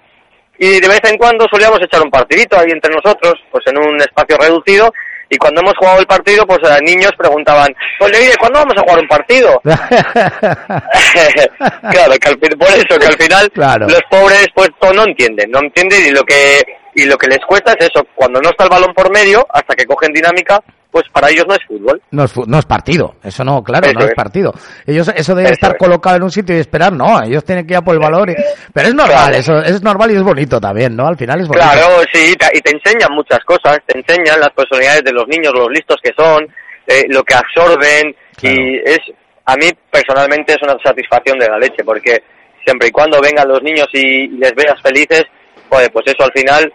y 0.58 0.80
de 0.80 0.88
vez 0.88 1.00
en 1.04 1.16
cuando 1.16 1.46
solíamos 1.50 1.80
echar 1.82 2.02
un 2.02 2.10
partidito 2.10 2.58
ahí 2.58 2.70
entre 2.70 2.94
nosotros, 2.94 3.34
pues 3.50 3.64
en 3.66 3.78
un 3.78 3.98
espacio 4.00 4.36
reducido, 4.36 4.92
y 5.30 5.36
cuando 5.36 5.60
hemos 5.60 5.74
jugado 5.76 6.00
el 6.00 6.06
partido, 6.06 6.46
pues 6.46 6.58
los 6.62 6.80
niños 6.82 7.12
preguntaban, 7.16 7.74
pues 7.98 8.10
le 8.12 8.34
¿cuándo 8.36 8.60
vamos 8.60 8.74
a 8.76 8.80
jugar 8.80 9.00
un 9.00 9.08
partido? 9.08 9.60
claro, 11.90 12.14
que 12.18 12.36
por 12.56 12.68
eso, 12.68 12.98
que 12.98 13.06
al 13.06 13.18
final 13.18 13.52
los 13.88 14.02
pobres 14.10 14.46
pues 14.54 14.70
no 14.94 15.04
entienden, 15.04 15.50
no 15.50 15.58
entienden 15.60 16.06
y 16.06 16.10
lo 16.10 16.24
que 16.24 16.62
y 16.94 17.04
lo 17.04 17.16
que 17.16 17.28
les 17.28 17.38
cuesta 17.46 17.72
es 17.78 17.86
eso, 17.86 18.04
cuando 18.14 18.40
no 18.40 18.50
está 18.50 18.64
el 18.64 18.70
balón 18.70 18.92
por 18.94 19.12
medio, 19.12 19.46
hasta 19.50 19.76
que 19.76 19.86
cogen 19.86 20.12
dinámica, 20.12 20.60
pues 20.90 21.04
para 21.12 21.28
ellos 21.28 21.44
no 21.46 21.54
es 21.54 21.60
fútbol. 21.66 22.00
No 22.10 22.24
es, 22.24 22.34
no 22.46 22.58
es 22.58 22.64
partido, 22.64 23.14
eso 23.22 23.44
no, 23.44 23.62
claro, 23.62 23.92
no 23.92 24.06
es, 24.06 24.14
partido. 24.14 24.52
Ellos, 24.86 25.08
eso 25.14 25.34
de 25.34 25.44
estar 25.44 25.76
colocado 25.76 26.16
en 26.16 26.22
un 26.22 26.30
sitio 26.30 26.56
y 26.56 26.60
esperar, 26.60 26.92
no, 26.92 27.22
ellos 27.22 27.44
tienen 27.44 27.66
que 27.66 27.74
ir 27.74 27.78
a 27.78 27.82
por 27.82 27.94
el 27.94 28.00
valor. 28.00 28.34
Pero 28.72 28.88
es 28.88 28.94
normal, 28.94 29.34
eso 29.34 29.58
es 29.58 29.82
normal 29.82 30.10
y 30.10 30.16
es 30.16 30.22
bonito 30.22 30.60
también, 30.60 30.96
¿no? 30.96 31.06
Al 31.06 31.16
final 31.16 31.40
es 31.40 31.48
bonito. 31.48 31.66
Claro, 31.66 32.02
sí, 32.12 32.34
y 32.52 32.60
te 32.60 32.70
enseñan 32.70 33.12
muchas 33.12 33.40
cosas, 33.44 33.78
te 33.86 33.98
enseñan 33.98 34.40
las 34.40 34.50
personalidades 34.50 35.04
de 35.04 35.12
los 35.12 35.28
niños, 35.28 35.52
los 35.54 35.68
listos 35.70 35.96
que 36.02 36.12
son, 36.16 36.44
eh, 36.86 37.04
lo 37.08 37.22
que 37.22 37.34
absorben, 37.34 38.14
y 38.42 38.78
es, 38.84 39.00
a 39.44 39.56
mí 39.56 39.70
personalmente 39.90 40.54
es 40.54 40.62
una 40.62 40.76
satisfacción 40.82 41.38
de 41.38 41.48
la 41.48 41.58
leche, 41.58 41.84
porque 41.84 42.22
siempre 42.64 42.88
y 42.88 42.90
cuando 42.90 43.20
vengan 43.20 43.48
los 43.48 43.62
niños 43.62 43.88
y 43.92 44.28
les 44.28 44.54
veas 44.54 44.80
felices, 44.82 45.24
pues 45.68 46.06
eso 46.06 46.24
al 46.24 46.32
final 46.32 46.72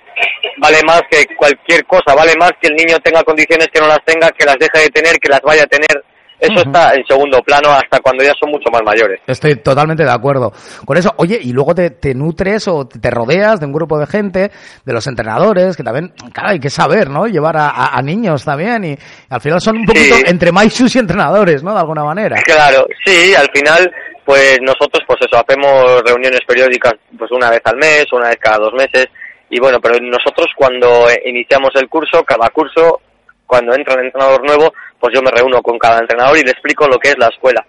vale 0.57 0.79
más 0.85 1.01
que 1.09 1.25
cualquier 1.35 1.85
cosa, 1.85 2.15
vale 2.15 2.33
más 2.39 2.51
que 2.61 2.67
el 2.67 2.75
niño 2.75 2.97
tenga 3.03 3.23
condiciones 3.23 3.67
que 3.73 3.79
no 3.79 3.87
las 3.87 4.03
tenga, 4.05 4.29
que 4.31 4.45
las 4.45 4.57
deje 4.57 4.85
de 4.85 4.89
tener, 4.89 5.17
que 5.17 5.29
las 5.29 5.41
vaya 5.41 5.63
a 5.63 5.67
tener. 5.67 6.03
Eso 6.43 6.59
está 6.59 6.93
en 6.93 7.05
segundo 7.07 7.39
plano 7.41 7.69
hasta 7.71 8.01
cuando 8.01 8.21
ya 8.21 8.33
son 8.37 8.51
mucho 8.51 8.69
más 8.69 8.81
mayores. 8.83 9.21
Estoy 9.27 9.55
totalmente 9.55 10.03
de 10.03 10.11
acuerdo 10.11 10.51
con 10.85 10.97
eso. 10.97 11.13
Oye, 11.15 11.39
y 11.41 11.53
luego 11.53 11.73
te, 11.73 11.91
te 11.91 12.13
nutres 12.13 12.67
o 12.67 12.85
te 12.85 13.09
rodeas 13.09 13.61
de 13.61 13.65
un 13.65 13.71
grupo 13.71 13.97
de 13.97 14.07
gente, 14.07 14.51
de 14.83 14.93
los 14.93 15.07
entrenadores, 15.07 15.77
que 15.77 15.83
también, 15.83 16.13
claro, 16.33 16.49
hay 16.49 16.59
que 16.59 16.69
saber, 16.69 17.09
¿no? 17.09 17.27
Llevar 17.27 17.55
a, 17.57 18.01
niños 18.01 18.43
también 18.43 18.83
y, 18.83 18.97
al 19.29 19.39
final 19.39 19.61
son 19.61 19.77
un 19.77 19.85
poquito 19.85 20.15
entre 20.25 20.51
sus 20.69 20.93
y 20.97 20.99
entrenadores, 20.99 21.63
¿no? 21.63 21.73
De 21.73 21.79
alguna 21.79 22.03
manera. 22.03 22.35
Claro, 22.43 22.87
sí, 23.05 23.33
al 23.35 23.49
final 23.53 23.89
pues 24.25 24.57
nosotros 24.61 25.03
pues 25.05 25.19
eso 25.21 25.41
hacemos 25.41 26.01
reuniones 26.05 26.39
periódicas 26.47 26.93
pues 27.17 27.29
una 27.31 27.49
vez 27.49 27.59
al 27.65 27.75
mes 27.75 28.05
una 28.13 28.29
vez 28.29 28.37
cada 28.39 28.57
dos 28.57 28.71
meses 28.73 29.07
y 29.53 29.59
bueno 29.59 29.79
pero 29.79 29.99
nosotros 29.99 30.47
cuando 30.55 31.07
iniciamos 31.25 31.69
el 31.75 31.87
curso 31.87 32.23
cada 32.23 32.49
curso 32.49 33.01
cuando 33.45 33.75
entra 33.75 33.95
un 33.95 34.05
entrenador 34.05 34.43
nuevo 34.43 34.73
pues 34.99 35.13
yo 35.13 35.21
me 35.21 35.31
reúno 35.31 35.61
con 35.61 35.77
cada 35.77 35.99
entrenador 35.99 36.37
y 36.37 36.43
le 36.43 36.51
explico 36.51 36.87
lo 36.87 36.97
que 36.97 37.09
es 37.09 37.17
la 37.17 37.27
escuela. 37.27 37.63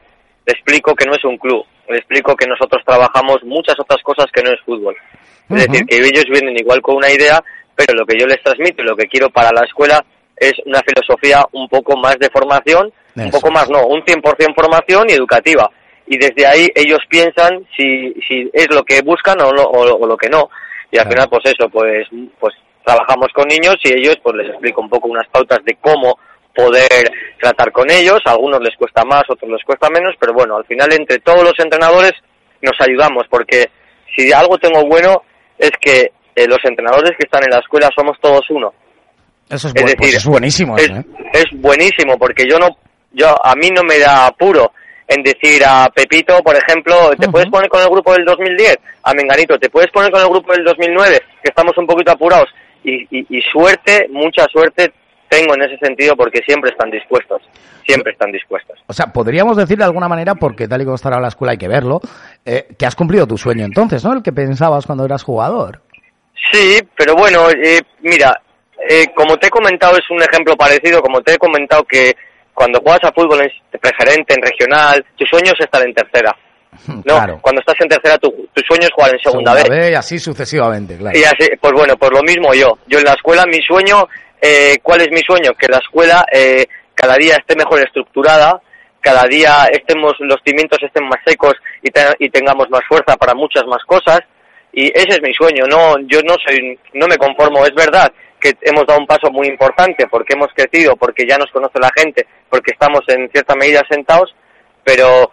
Le 0.47 0.53
explico 0.53 0.95
que 0.95 1.07
no 1.07 1.15
es 1.15 1.25
un 1.25 1.37
club 1.37 1.65
le 1.89 1.99
explico 1.99 2.35
que 2.35 2.47
nosotros 2.47 2.83
trabajamos 2.87 3.45
muchas 3.45 3.79
otras 3.79 4.03
cosas 4.03 4.27
que 4.33 4.43
no 4.43 4.51
es 4.51 4.61
fútbol. 4.63 4.97
Es 5.51 5.67
decir 5.69 5.85
que 5.85 5.97
ellos 5.97 6.25
vienen 6.31 6.57
igual 6.57 6.81
con 6.81 6.97
una 6.97 7.11
idea 7.11 7.43
pero 7.75 7.93
lo 7.95 8.07
que 8.07 8.19
yo 8.19 8.27
les 8.27 8.43
transmito 8.43 8.83
y 8.83 8.87
lo 8.87 8.97
que 8.97 9.07
quiero 9.07 9.29
para 9.31 9.51
la 9.53 9.67
escuela 9.67 10.03
es 10.37 10.55
una 10.65 10.81
filosofía 10.81 11.45
un 11.53 11.69
poco 11.69 11.97
más 11.97 12.19
de 12.19 12.31
formación 12.31 12.93
un 13.17 13.31
poco 13.31 13.51
más 13.51 13.69
no 13.71 13.87
un 13.87 14.03
100% 14.03 14.55
formación 14.55 15.07
y 15.09 15.13
educativa. 15.13 15.71
Y 16.07 16.19
desde 16.19 16.47
ahí 16.47 16.69
ellos 16.75 17.01
piensan 17.09 17.67
si, 17.77 18.13
si 18.29 18.51
es 18.53 18.69
lo 18.71 18.85
que 18.85 19.01
buscan 19.03 19.41
o, 19.41 19.53
lo, 19.53 19.65
o, 19.65 20.07
lo 20.07 20.17
que 20.17 20.29
no. 20.29 20.51
Y 20.95 20.99
al 20.99 21.09
final, 21.09 21.27
pues 21.29 21.43
eso, 21.47 21.69
pues, 21.71 22.07
pues 22.39 22.55
trabajamos 22.85 23.27
con 23.35 23.49
niños 23.49 23.75
y 23.83 23.95
ellos, 23.95 24.17
pues 24.23 24.37
les 24.37 24.49
explico 24.51 24.81
un 24.81 24.89
poco 24.89 25.09
unas 25.09 25.27
pautas 25.27 25.59
de 25.65 25.75
cómo 25.81 26.21
poder 26.55 27.11
tratar 27.41 27.73
con 27.73 27.91
ellos. 27.91 28.21
A 28.25 28.31
algunos 28.31 28.61
les 28.61 28.77
cuesta 28.77 29.03
más, 29.05 29.25
otros 29.29 29.51
les 29.51 29.65
cuesta 29.65 29.91
menos, 29.91 30.15
pero 30.21 30.33
bueno, 30.33 30.57
al 30.57 30.65
final 30.67 30.93
entre 30.93 31.19
todos 31.19 31.43
los 31.43 31.59
entrenadores 31.59 32.13
nos 32.63 32.81
ayudamos, 32.81 33.25
porque 33.29 33.71
si 34.15 34.33
algo 34.33 34.57
tengo 34.59 34.87
bueno 34.87 35.23
es 35.59 35.73
que 35.81 36.13
eh, 36.37 36.47
los 36.47 36.61
entrenadores 36.63 37.11
que 37.19 37.25
están 37.25 37.43
en 37.43 37.51
la 37.51 37.59
escuela 37.59 37.91
somos 37.93 38.17
todos 38.21 38.49
uno. 38.51 38.73
Eso 39.51 39.67
es, 39.67 39.75
pues 39.75 39.97
decir, 39.97 40.15
es 40.15 40.25
buenísimo. 40.25 40.77
Es, 40.79 40.91
¿eh? 40.91 41.05
es 41.33 41.47
buenísimo 41.55 42.17
porque 42.17 42.45
yo 42.49 42.61
no, 42.61 42.69
yo 43.11 43.35
a 43.45 43.57
mí 43.57 43.69
no 43.71 43.83
me 43.83 43.99
da 43.99 44.29
apuro 44.29 44.71
en 45.07 45.23
decir 45.23 45.63
a 45.67 45.89
Pepito, 45.95 46.39
por 46.43 46.57
ejemplo, 46.57 47.11
¿te 47.19 47.29
puedes 47.29 47.49
poner 47.49 47.69
con 47.69 47.81
el 47.81 47.89
grupo 47.89 48.13
del 48.15 48.25
2010? 48.25 48.77
A 49.03 49.13
Menganito, 49.15 49.59
¿te 49.59 49.69
puedes 49.69 49.91
poner 49.91 50.11
con 50.11 50.21
el 50.21 50.29
grupo 50.29 50.53
del 50.53 50.65
2009? 50.65 51.21
Que 51.43 51.51
estamos 51.51 51.77
un 51.77 51.87
poquito 51.87 52.13
apurados. 52.13 52.49
Y, 52.83 53.07
y, 53.11 53.41
suerte, 53.51 54.09
mucha 54.11 54.45
suerte 54.53 54.93
tengo 55.29 55.55
en 55.55 55.63
ese 55.63 55.79
sentido 55.79 56.15
porque 56.17 56.43
siempre 56.47 56.71
están 56.71 56.91
dispuestos, 56.91 57.41
siempre 57.87 58.13
están 58.13 58.31
dispuestos. 58.31 58.79
O 58.87 58.93
sea, 58.93 59.07
podríamos 59.07 59.57
decir 59.57 59.79
de 59.79 59.85
alguna 59.85 60.07
manera, 60.07 60.35
porque 60.35 60.69
tal 60.69 60.83
y 60.83 60.85
como 60.85 60.97
estará 60.97 61.19
la 61.19 61.29
escuela 61.29 61.53
hay 61.53 61.59
que 61.59 61.69
verlo, 61.69 62.01
eh, 62.45 62.69
que 62.79 62.85
has 62.85 62.95
cumplido 62.95 63.27
tu 63.27 63.39
sueño 63.39 63.65
entonces, 63.65 64.05
¿no? 64.05 64.13
El 64.13 64.23
que 64.23 64.33
pensabas 64.33 64.85
cuando 64.87 65.05
eras 65.07 65.23
jugador. 65.23 65.81
Sí, 66.53 66.79
pero 66.95 67.15
bueno, 67.15 67.49
eh, 67.51 67.81
mira, 68.03 68.39
eh, 68.89 69.07
como 69.15 69.39
te 69.39 69.47
he 69.47 69.51
comentado 69.51 69.97
es 69.97 70.11
un 70.11 70.23
ejemplo 70.23 70.57
parecido, 70.57 71.01
como 71.01 71.23
te 71.23 71.35
he 71.35 71.39
comentado 71.39 71.85
que 71.85 72.15
cuando 72.55 72.81
juegas 72.81 73.05
a 73.05 73.13
fútbol 73.13 73.43
en 73.43 73.81
preferente, 73.81 74.35
en 74.35 74.43
regional, 74.43 75.05
tu 75.17 75.27
sueño 75.27 75.53
es 75.53 75.65
estar 75.65 75.87
en 75.87 75.93
tercera. 75.93 76.35
No, 77.05 77.41
cuando 77.41 77.61
estás 77.61 77.77
en 77.81 77.89
tercera, 77.89 78.19
tu, 78.19 78.31
tu 78.53 78.63
sueño 78.67 78.85
es 78.85 78.91
jugar 78.95 79.13
en 79.13 79.21
segunda, 79.21 79.55
vez. 79.55 79.91
Y 79.91 79.95
así 79.95 80.19
sucesivamente, 80.19 80.97
claro. 80.97 81.17
Y 81.17 81.23
así, 81.23 81.51
pues 81.61 81.73
bueno, 81.73 81.97
pues 81.97 82.11
lo 82.13 82.23
mismo 82.23 82.53
yo. 82.55 82.79
Yo 82.87 82.99
en 82.99 83.05
la 83.05 83.13
escuela, 83.13 83.45
mi 83.47 83.63
sueño, 83.63 84.09
eh, 84.41 84.79
¿cuál 84.83 85.03
es 85.03 85.11
mi 85.11 85.21
sueño? 85.21 85.53
Que 85.59 85.69
la 85.69 85.79
escuela 85.79 86.25
eh, 86.33 86.67
cada 86.95 87.17
día 87.17 87.37
esté 87.37 87.55
mejor 87.57 87.81
estructurada, 87.81 88.61
cada 89.01 89.25
día 89.25 89.67
estemos, 89.71 90.15
los 90.21 90.41
cimientos 90.45 90.79
estén 90.83 91.05
más 91.05 91.21
secos 91.25 91.55
y, 91.83 91.91
y 92.19 92.31
tengamos 92.31 92.69
más 92.71 92.83
fuerza 92.89 93.17
para 93.17 93.35
muchas 93.35 93.65
más 93.67 93.83
cosas. 93.87 94.21
Y 94.73 94.87
ese 94.89 95.11
es 95.11 95.23
mi 95.23 95.33
sueño. 95.33 95.67
No, 95.71 95.97
yo 96.09 96.21
no 96.23 96.35
soy, 96.45 96.79
no 96.95 97.07
me 97.07 97.17
conformo. 97.17 97.65
Es 97.65 97.75
verdad 97.75 98.13
que 98.45 98.53
hemos 98.61 98.87
dado 98.87 99.01
un 99.01 99.07
paso 99.07 99.31
muy 99.33 99.49
importante 99.49 100.07
porque 100.11 100.35
hemos 100.35 100.49
crecido, 100.55 100.97
porque 100.97 101.27
ya 101.27 101.39
nos 101.39 101.51
conoce 101.51 101.81
la 101.81 101.91
gente, 101.97 102.27
porque 102.51 102.73
estamos 102.73 103.01
en 103.09 103.31
cierta 103.31 103.55
medida 103.55 103.81
sentados, 103.89 104.35
pero 104.85 105.31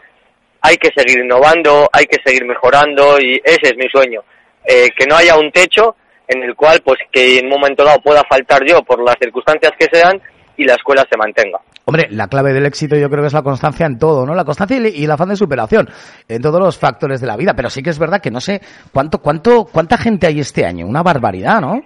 hay 0.61 0.77
que 0.77 0.91
seguir 0.95 1.25
innovando, 1.25 1.89
hay 1.91 2.05
que 2.05 2.19
seguir 2.23 2.45
mejorando 2.45 3.19
y 3.19 3.41
ese 3.43 3.73
es 3.73 3.75
mi 3.75 3.89
sueño. 3.89 4.21
Eh, 4.65 4.89
que 4.97 5.05
no 5.07 5.17
haya 5.17 5.37
un 5.37 5.51
techo 5.51 5.95
en 6.27 6.41
el 6.43 6.55
cual, 6.55 6.81
pues, 6.85 6.99
que 7.11 7.39
en 7.39 7.45
un 7.47 7.51
momento 7.51 7.83
dado 7.83 7.99
pueda 7.99 8.23
faltar 8.29 8.61
yo 8.65 8.81
por 8.83 9.03
las 9.03 9.17
circunstancias 9.19 9.73
que 9.77 9.89
sean 9.91 10.21
y 10.55 10.63
la 10.63 10.75
escuela 10.75 11.05
se 11.11 11.17
mantenga. 11.17 11.59
Hombre, 11.83 12.07
la 12.11 12.27
clave 12.27 12.53
del 12.53 12.65
éxito 12.65 12.95
yo 12.95 13.09
creo 13.09 13.23
que 13.23 13.27
es 13.27 13.33
la 13.33 13.41
constancia 13.41 13.85
en 13.87 13.97
todo, 13.97 14.25
¿no? 14.25 14.35
La 14.35 14.45
constancia 14.45 14.77
y 14.77 15.03
el 15.03 15.11
afán 15.11 15.29
de 15.29 15.35
superación 15.35 15.89
en 16.29 16.41
todos 16.41 16.61
los 16.61 16.77
factores 16.77 17.19
de 17.19 17.27
la 17.27 17.35
vida. 17.35 17.53
Pero 17.55 17.69
sí 17.69 17.81
que 17.81 17.89
es 17.89 17.99
verdad 17.99 18.21
que 18.21 18.31
no 18.31 18.39
sé 18.39 18.61
cuánto, 18.93 19.17
cuánto, 19.17 19.65
cuánta 19.65 19.97
gente 19.97 20.27
hay 20.27 20.39
este 20.39 20.65
año. 20.65 20.85
Una 20.85 21.01
barbaridad, 21.01 21.59
¿no? 21.59 21.81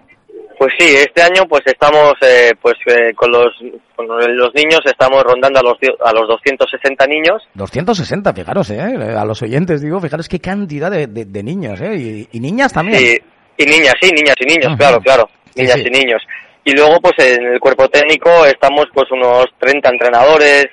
Pues 0.58 0.72
sí, 0.78 0.96
este 0.96 1.22
año 1.22 1.44
pues 1.50 1.62
estamos 1.66 2.14
eh, 2.22 2.54
pues 2.62 2.76
eh, 2.88 3.14
con 3.14 3.32
los 3.32 3.52
con 3.96 4.08
los 4.08 4.54
niños 4.54 4.80
estamos 4.86 5.24
rondando 5.24 5.60
a 5.60 5.64
los 5.64 5.78
a 6.04 6.14
los 6.14 6.28
260 6.28 7.08
niños. 7.08 7.42
260, 7.56 8.34
fijaros, 8.34 8.70
eh, 8.70 8.80
a 8.80 9.26
los 9.26 9.42
oyentes 9.42 9.82
digo, 9.82 10.00
fijaros 10.00 10.28
qué 10.30 10.40
cantidad 10.40 10.92
de, 10.92 11.08
de, 11.08 11.44
niños, 11.44 11.80
eh, 11.82 12.28
y, 12.32 12.40
niñas 12.40 12.74
también. 12.74 13.00
Sí, 13.00 13.18
y 13.58 13.66
niñas, 13.66 13.94
sí, 14.02 14.10
niñas 14.12 14.36
y 14.40 14.46
niños, 14.46 14.78
claro, 14.78 15.00
claro, 15.00 15.30
niñas 15.56 15.78
y 15.78 15.90
niños. 15.90 16.22
Y 16.64 16.72
luego 16.72 17.00
pues 17.00 17.14
en 17.20 17.46
el 17.46 17.60
cuerpo 17.60 17.88
técnico 17.90 18.46
estamos 18.46 18.86
pues 18.94 19.10
unos 19.12 19.46
30 19.60 19.90
entrenadores, 19.90 20.66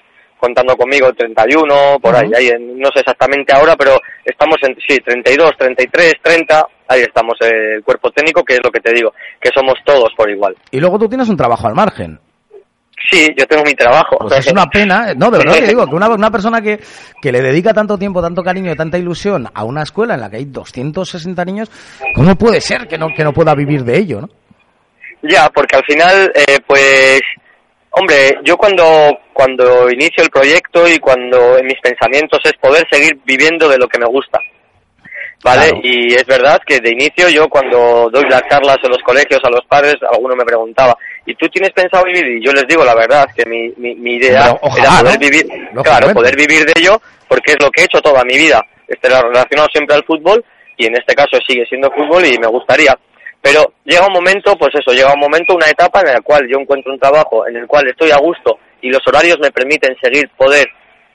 contando 0.42 0.76
conmigo 0.76 1.12
31, 1.12 2.00
por 2.02 2.16
ahí, 2.16 2.28
ahí 2.36 2.50
no 2.58 2.88
sé 2.92 2.98
exactamente 2.98 3.52
ahora, 3.52 3.76
pero 3.76 3.96
estamos 4.24 4.56
en, 4.62 4.74
sí, 4.84 4.98
32, 4.98 5.52
33, 5.56 6.14
30, 6.20 6.66
ahí 6.88 7.02
estamos, 7.02 7.34
eh, 7.42 7.76
el 7.76 7.84
cuerpo 7.84 8.10
técnico, 8.10 8.42
que 8.42 8.54
es 8.54 8.60
lo 8.64 8.72
que 8.72 8.80
te 8.80 8.92
digo, 8.92 9.12
que 9.40 9.50
somos 9.54 9.74
todos 9.84 10.10
por 10.16 10.28
igual. 10.28 10.56
Y 10.72 10.80
luego 10.80 10.98
tú 10.98 11.08
tienes 11.08 11.28
un 11.28 11.36
trabajo 11.36 11.68
al 11.68 11.76
margen. 11.76 12.18
Sí, 13.08 13.28
yo 13.38 13.46
tengo 13.46 13.62
mi 13.62 13.74
trabajo. 13.74 14.16
Pues 14.18 14.46
es 14.46 14.52
una 14.52 14.66
pena, 14.66 15.14
no, 15.14 15.30
de 15.30 15.38
verdad 15.38 15.54
que 15.54 15.68
digo, 15.68 15.86
que 15.86 15.94
una, 15.94 16.08
una 16.08 16.30
persona 16.30 16.60
que, 16.60 16.80
que 17.20 17.30
le 17.30 17.40
dedica 17.40 17.72
tanto 17.72 17.96
tiempo, 17.96 18.20
tanto 18.20 18.42
cariño 18.42 18.72
y 18.72 18.76
tanta 18.76 18.98
ilusión 18.98 19.48
a 19.54 19.62
una 19.62 19.84
escuela 19.84 20.14
en 20.14 20.22
la 20.22 20.30
que 20.30 20.38
hay 20.38 20.46
260 20.46 21.44
niños, 21.44 21.70
¿cómo 22.16 22.34
puede 22.34 22.60
ser 22.60 22.88
que 22.88 22.98
no, 22.98 23.08
que 23.16 23.22
no 23.22 23.32
pueda 23.32 23.54
vivir 23.54 23.84
de 23.84 23.96
ello, 23.96 24.22
no? 24.22 24.28
Ya, 25.22 25.48
porque 25.50 25.76
al 25.76 25.84
final, 25.84 26.32
eh, 26.34 26.58
pues 26.66 27.20
Hombre, 27.92 28.38
yo 28.42 28.56
cuando, 28.56 29.18
cuando 29.32 29.90
inicio 29.90 30.22
el 30.22 30.30
proyecto 30.30 30.88
y 30.88 30.98
cuando 30.98 31.58
en 31.58 31.66
mis 31.66 31.80
pensamientos 31.80 32.40
es 32.44 32.54
poder 32.54 32.86
seguir 32.90 33.18
viviendo 33.24 33.68
de 33.68 33.78
lo 33.78 33.86
que 33.86 33.98
me 33.98 34.06
gusta. 34.06 34.38
¿Vale? 35.44 35.72
Y 35.82 36.14
es 36.14 36.24
verdad 36.24 36.60
que 36.64 36.78
de 36.78 36.92
inicio 36.92 37.28
yo 37.28 37.48
cuando 37.48 38.08
doy 38.10 38.24
las 38.30 38.42
charlas 38.48 38.78
en 38.82 38.90
los 38.90 39.02
colegios 39.02 39.40
a 39.42 39.50
los 39.50 39.64
padres, 39.66 39.96
alguno 40.10 40.36
me 40.36 40.44
preguntaba, 40.44 40.96
¿y 41.26 41.34
tú 41.34 41.48
tienes 41.48 41.72
pensado 41.72 42.04
vivir? 42.04 42.24
Y 42.26 42.44
yo 42.44 42.52
les 42.52 42.66
digo 42.66 42.84
la 42.84 42.94
verdad, 42.94 43.26
que 43.36 43.44
mi, 43.44 43.68
mi, 43.76 44.14
idea 44.14 44.56
era 44.78 45.00
poder 45.02 45.18
vivir, 45.18 45.46
claro, 45.82 46.12
poder 46.14 46.36
vivir 46.36 46.64
de 46.64 46.72
ello, 46.76 47.02
porque 47.28 47.52
es 47.52 47.56
lo 47.60 47.70
que 47.72 47.82
he 47.82 47.84
hecho 47.84 48.00
toda 48.00 48.22
mi 48.24 48.38
vida. 48.38 48.64
Esté 48.86 49.08
relacionado 49.08 49.68
siempre 49.72 49.96
al 49.96 50.04
fútbol 50.04 50.44
y 50.76 50.86
en 50.86 50.94
este 50.94 51.14
caso 51.14 51.38
sigue 51.46 51.66
siendo 51.66 51.90
fútbol 51.90 52.24
y 52.24 52.38
me 52.38 52.46
gustaría. 52.46 52.96
Pero 53.42 53.72
llega 53.84 54.06
un 54.06 54.12
momento, 54.12 54.56
pues 54.56 54.70
eso, 54.72 54.94
llega 54.94 55.12
un 55.12 55.20
momento, 55.20 55.56
una 55.56 55.68
etapa 55.68 56.00
en 56.00 56.14
la 56.14 56.20
cual 56.20 56.46
yo 56.48 56.60
encuentro 56.60 56.92
un 56.92 56.98
trabajo 56.98 57.46
en 57.48 57.56
el 57.56 57.66
cual 57.66 57.88
estoy 57.88 58.12
a 58.12 58.18
gusto 58.18 58.58
y 58.80 58.88
los 58.88 59.02
horarios 59.06 59.36
me 59.42 59.50
permiten 59.50 59.96
seguir 60.00 60.30
poder 60.36 60.66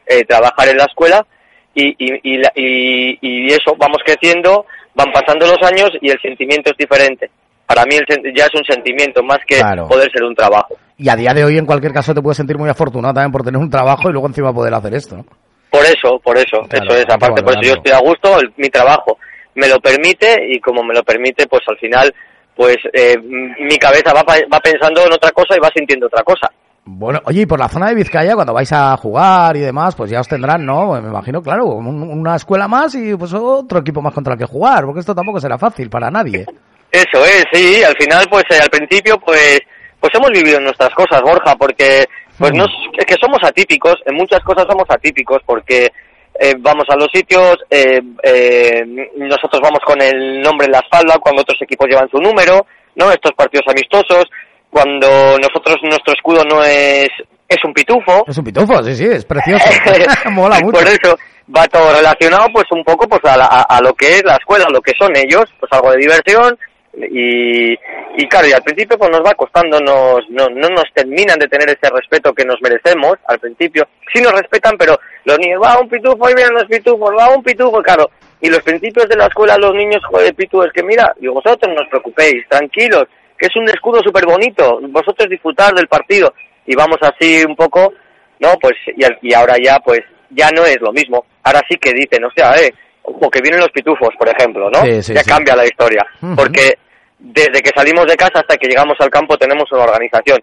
eh, 0.06 0.26
trabajar 0.26 0.68
en 0.68 0.78
la 0.78 0.84
escuela 0.84 1.26
y, 1.74 1.96
y, 1.98 2.42
y, 2.54 3.48
eso, 3.48 3.76
vamos 3.78 4.00
creciendo, 4.04 4.66
van 4.94 5.12
pasando 5.14 5.46
los 5.46 5.62
años 5.62 5.92
y 6.02 6.10
el 6.10 6.20
sentimiento 6.22 6.72
es 6.72 6.78
diferente. 6.78 7.30
Para 7.66 7.84
mí 7.84 7.96
ya 8.36 8.46
es 8.46 8.56
un 8.56 8.64
sentimiento 8.66 9.22
más 9.24 9.38
que 9.48 9.62
poder 9.88 10.10
ser 10.12 10.24
un 10.24 10.34
trabajo. 10.34 10.76
Y 10.98 11.10
a 11.10 11.16
día 11.16 11.34
de 11.34 11.46
hoy, 11.46 11.58
en 11.58 11.66
cualquier 11.66 11.94
caso, 11.94 12.14
te 12.14 12.22
puedes 12.22 12.38
sentir 12.38 12.58
muy 12.58 12.70
afortunado 12.70 13.14
también 13.14 13.32
por 13.32 13.44
tener 13.44 13.62
un 13.62 13.70
trabajo 13.70 14.10
y 14.10 14.12
luego 14.12 14.28
encima 14.28 14.52
poder 14.52 14.74
hacer 14.74 14.96
esto. 14.96 15.24
Por 15.70 15.84
eso, 15.84 16.20
por 16.24 16.38
eso, 16.38 16.62
eso 16.72 16.98
es. 16.98 17.06
Aparte, 17.10 17.44
por 17.44 17.54
eso 17.54 17.62
yo 17.62 17.74
estoy 17.74 17.92
a 17.92 18.00
gusto, 18.00 18.38
mi 18.58 18.70
trabajo 18.70 19.18
me 19.58 19.68
lo 19.68 19.80
permite 19.80 20.38
y 20.50 20.60
como 20.60 20.84
me 20.84 20.94
lo 20.94 21.04
permite, 21.04 21.48
pues 21.48 21.64
al 21.68 21.78
final, 21.78 22.14
pues 22.56 22.78
eh, 22.94 23.18
mi 23.20 23.78
cabeza 23.78 24.14
va, 24.14 24.24
va 24.24 24.60
pensando 24.60 25.04
en 25.06 25.14
otra 25.14 25.32
cosa 25.32 25.56
y 25.56 25.60
va 25.60 25.70
sintiendo 25.76 26.06
otra 26.06 26.24
cosa. 26.24 26.50
Bueno, 26.86 27.20
oye, 27.26 27.42
y 27.42 27.46
por 27.46 27.60
la 27.60 27.68
zona 27.68 27.90
de 27.90 27.96
Vizcaya, 27.96 28.36
cuando 28.36 28.54
vais 28.54 28.72
a 28.72 28.96
jugar 28.96 29.58
y 29.58 29.60
demás, 29.60 29.94
pues 29.96 30.10
ya 30.10 30.22
os 30.22 30.28
tendrán, 30.28 30.66
¿no? 30.66 30.94
Me 31.02 31.10
imagino, 31.10 31.42
claro, 31.42 31.66
una 31.66 32.36
escuela 32.36 32.68
más 32.68 32.96
y 32.96 33.14
pues 33.16 33.34
otro 33.34 33.80
equipo 33.80 34.02
más 34.02 34.14
contra 34.14 34.34
el 34.34 34.40
que 34.40 34.46
jugar, 34.46 34.86
porque 34.86 35.02
esto 35.02 35.14
tampoco 35.14 35.42
será 35.42 35.58
fácil 35.58 35.90
para 35.90 36.10
nadie. 36.10 36.46
Eso 36.90 37.26
es, 37.26 37.44
sí, 37.52 37.84
al 37.84 37.96
final, 37.98 38.26
pues 38.30 38.46
eh, 38.52 38.60
al 38.62 38.70
principio, 38.70 39.18
pues 39.20 39.60
pues 40.00 40.14
hemos 40.16 40.30
vivido 40.32 40.62
nuestras 40.62 40.94
cosas, 40.94 41.22
Borja, 41.22 41.56
porque 41.56 42.06
pues 42.38 42.54
mm. 42.54 42.58
no, 42.58 42.66
es 42.98 43.06
que 43.06 43.16
somos 43.20 43.40
atípicos, 43.44 43.96
en 44.06 44.16
muchas 44.16 44.40
cosas 44.42 44.66
somos 44.70 44.86
atípicos, 44.88 45.40
porque 45.46 45.92
eh, 46.40 46.54
vamos 46.60 46.86
a 46.90 46.96
los 46.96 47.08
sitios, 47.12 47.58
eh, 47.70 48.00
eh, 48.24 48.84
nosotros 49.18 49.60
vamos 49.62 49.80
con 49.86 50.02
el 50.02 50.42
nombre 50.42 50.66
en 50.66 50.74
la 50.74 50.80
espalda 50.80 51.18
cuando 51.20 51.42
otros 51.42 51.62
equipos 51.62 51.88
llevan 51.90 52.10
su 52.10 52.18
número, 52.18 52.66
¿no? 52.96 53.12
Estos 53.12 53.32
partidos 53.36 53.66
amistosos, 53.68 54.26
cuando 54.70 55.38
nosotros, 55.38 55.78
nuestro 55.84 56.14
escudo 56.14 56.44
no 56.44 56.64
es, 56.64 57.10
es 57.48 57.58
un 57.64 57.74
pitufo. 57.74 58.24
Es 58.28 58.38
un 58.38 58.44
pitufo, 58.44 58.84
sí, 58.84 58.96
sí, 58.96 59.06
es 59.06 59.26
precioso. 59.26 59.66
Mola 60.32 60.60
mucho. 60.60 60.80
Por 60.80 60.88
eso 60.88 61.18
va 61.56 61.68
todo 61.68 61.94
relacionado 61.94 62.48
pues 62.54 62.66
un 62.72 62.84
poco 62.84 63.08
pues 63.08 63.22
a, 63.26 63.62
a, 63.62 63.82
lo 63.82 63.94
que 63.94 64.18
es 64.18 64.24
la 64.24 64.36
escuela, 64.36 64.66
a 64.68 64.74
lo 64.74 64.82
que 64.82 64.94
son 65.00 65.16
ellos, 65.16 65.46
pues 65.60 65.72
algo 65.72 65.92
de 65.92 65.98
diversión, 65.98 66.58
y, 66.98 67.74
y 67.74 68.28
claro, 68.28 68.48
y 68.48 68.54
al 68.54 68.64
principio 68.64 68.98
pues 68.98 69.12
nos 69.12 69.22
va 69.22 69.34
costando, 69.36 69.80
nos, 69.80 70.28
no, 70.30 70.48
no 70.50 70.70
nos 70.70 70.86
terminan 70.94 71.38
de 71.38 71.48
tener 71.48 71.70
ese 71.70 71.94
respeto 71.94 72.34
que 72.34 72.44
nos 72.46 72.58
merecemos 72.62 73.16
al 73.28 73.40
principio. 73.40 73.88
Sí 74.14 74.22
nos 74.22 74.34
respetan, 74.34 74.76
pero 74.78 74.98
los 75.26 75.38
niños, 75.38 75.62
va 75.64 75.80
un 75.80 75.90
pitufo 75.90 76.30
y 76.30 76.34
miren 76.34 76.54
los 76.54 76.66
pitufos, 76.66 77.12
va 77.18 77.36
un 77.36 77.44
pitufo, 77.44 77.82
claro. 77.84 78.10
Y 78.42 78.50
los 78.50 78.62
principios 78.62 79.08
de 79.08 79.16
la 79.16 79.28
escuela, 79.28 79.58
los 79.58 79.74
niños, 79.74 80.02
joder, 80.10 80.34
pitufo, 80.34 80.64
es 80.64 80.74
que 80.74 80.84
mira, 80.84 81.14
y 81.22 81.28
vosotros 81.28 81.72
no 81.76 81.82
os 81.82 81.90
preocupéis, 81.90 82.48
tranquilos, 82.50 83.06
que 83.38 83.46
es 83.46 83.56
un 83.56 83.70
escudo 83.70 84.02
súper 84.04 84.26
bonito, 84.26 84.80
vosotros 84.90 85.30
disfrutar 85.30 85.74
del 85.74 85.88
partido. 85.88 86.34
Y 86.66 86.76
vamos 86.76 86.98
así 87.02 87.44
un 87.48 87.56
poco, 87.56 87.94
¿no? 88.40 88.56
Pues, 88.60 88.76
y, 88.96 89.30
y 89.30 89.34
ahora 89.34 89.56
ya, 89.64 89.80
pues, 89.80 90.02
ya 90.32 90.50
no 90.52 90.66
es 90.66 90.82
lo 90.82 90.92
mismo. 90.92 91.26
Ahora 91.44 91.62
sí 91.70 91.78
que 91.78 91.94
dicen, 91.94 92.26
o 92.26 92.32
sea, 92.36 92.56
eh, 92.56 92.74
o 93.04 93.30
que 93.30 93.42
vienen 93.42 93.62
los 93.62 93.72
pitufos, 93.72 94.10
por 94.18 94.28
ejemplo, 94.28 94.70
¿no? 94.70 94.86
ya 94.86 95.24
cambia 95.24 95.56
la 95.56 95.66
historia. 95.66 96.06
Porque 96.36 96.78
desde 97.20 97.62
que 97.62 97.72
salimos 97.76 98.06
de 98.06 98.16
casa 98.16 98.40
hasta 98.40 98.58
que 98.58 98.68
llegamos 98.68 98.96
al 99.00 99.10
campo 99.10 99.38
tenemos 99.38 99.72
una 99.72 99.84
organización. 99.84 100.40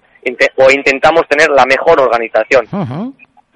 O 0.57 0.71
intentamos 0.71 1.23
tener 1.29 1.49
la 1.51 1.65
mejor 1.65 2.01
organización. 2.01 2.67